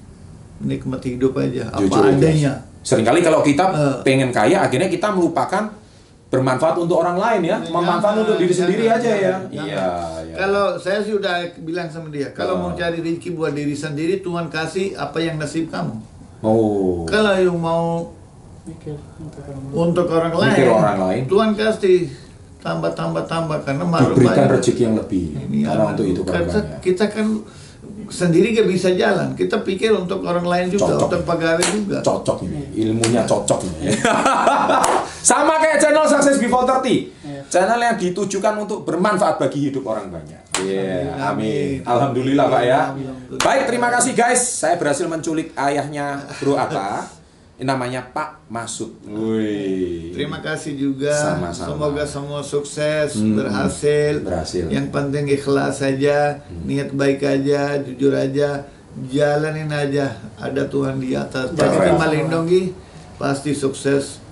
[0.59, 1.68] nikmati hidup aja.
[1.68, 2.64] Apa Jujur, adanya.
[2.80, 3.96] Seringkali kalau kita Eh.
[4.02, 5.68] pengen kaya, akhirnya kita melupakan
[6.28, 9.34] bermanfaat untuk orang lain ya, memanfaat Jangan, untuk diri jangan, sendiri aja ya.
[9.50, 9.84] iya.
[10.39, 12.61] Kalau saya sih udah bilang sama dia, kalau Oh.
[12.61, 15.99] mau cari rezeki buat diri sendiri, Tuhan kasih apa yang nasib kamu.
[16.41, 17.03] Oh.
[17.05, 18.14] Kalau yang mau
[18.62, 19.74] Mikir untuk orang lain.
[19.74, 21.22] untuk orang lain, Mikir orang lain.
[21.26, 21.99] Tuhan kasih
[22.59, 24.55] tambah tambah tambah karena malu Diberikan banyak.
[24.55, 25.24] rezeki yang lebih.
[25.41, 26.78] Ini Karena untuk itu kita, korbannya.
[26.78, 27.26] kita kan
[28.09, 29.28] sendiri gak bisa jalan.
[29.34, 31.03] Kita pikir untuk orang lain juga, Cocok.
[31.03, 31.99] untuk pegawai juga.
[32.01, 33.91] Cocok ini, ilmunya cocok ini.
[35.28, 37.17] Sama kayak channel Success Before 30.
[37.49, 40.36] Channel yang ditujukan untuk bermanfaat bagi hidup orang banyak.
[40.59, 41.80] Iya, Alhamdulillah, amin.
[41.80, 41.88] amin.
[41.88, 42.80] Alhamdulillah Pak ya.
[43.38, 44.42] Baik, terima kasih guys.
[44.42, 47.09] Saya berhasil menculik ayahnya Bro Atta.
[47.59, 48.94] Ini namanya Pak Masud.
[49.03, 50.14] Wih.
[50.14, 51.11] Terima kasih juga.
[51.11, 51.74] Sama-sama.
[51.74, 54.22] Semoga semua sukses, Hmm, berhasil.
[54.22, 54.70] berhasil.
[54.70, 58.62] Yang penting ikhlas saja, niat baik aja, jujur aja,
[59.07, 60.22] jalanin aja.
[60.38, 61.51] Ada Tuhan di atas.
[61.51, 62.62] Pasti melindungi,
[63.16, 64.22] pasti sukses.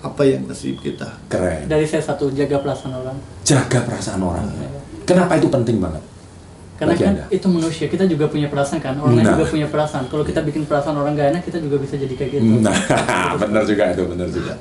[0.00, 1.04] Apa yang nasib kita.
[1.28, 1.68] Keren.
[1.68, 3.16] Dari saya satu jaga perasaan orang.
[3.44, 4.48] Jaga perasaan orang.
[5.04, 6.00] Kenapa itu penting banget?
[6.74, 7.24] Karena Bagi kan Anda.
[7.28, 8.96] itu manusia, kita juga punya perasaan kan.
[8.96, 9.36] Orang lain Nah.
[9.36, 10.08] juga punya perasaan.
[10.08, 12.44] Kalau kita bikin perasaan orang gak enak, kita juga bisa jadi kayak gitu.
[12.58, 12.72] Nah,
[13.42, 14.56] benar juga itu, benar juga.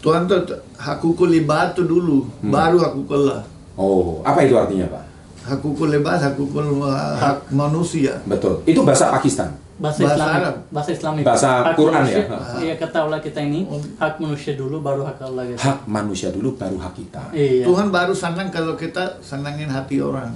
[0.00, 0.40] Tuhan tuh
[0.74, 2.48] hakukul libatu dulu, Hmm.
[2.48, 3.44] baru hakukullah.
[3.76, 5.04] Oh, apa itu artinya, Pak?
[5.42, 8.16] Hakukul libat, hakukul hak manusia.
[8.24, 8.62] Betul.
[8.64, 9.52] Itu bahasa Pakistan.
[9.80, 10.54] Bahasa, Bahasa Islam, Arab.
[10.68, 12.22] bahasa Islam Bahasa Quran ya?
[12.60, 13.64] Iya kata Allah kita ini
[13.96, 15.58] hak manusia dulu baru hak Allah gitu.
[15.58, 17.22] Hak manusia dulu baru hak kita.
[17.32, 17.64] Iya.
[17.64, 20.30] Tuhan baru senang kalau kita senangin hati orang.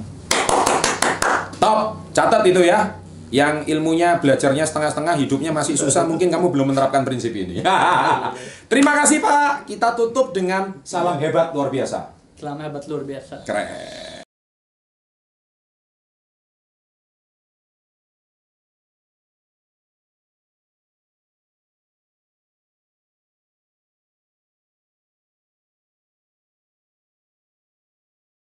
[1.57, 2.97] Top, catat itu ya.
[3.27, 7.59] Yang ilmunya belajarnya setengah-setengah, hidupnya masih susah, mungkin kamu belum menerapkan prinsip ini.
[8.71, 9.67] Terima kasih Pak.
[9.67, 12.15] Kita tutup dengan salam hebat luar biasa.
[12.39, 13.43] Selama hebat luar biasa.
[13.43, 14.16] Keren.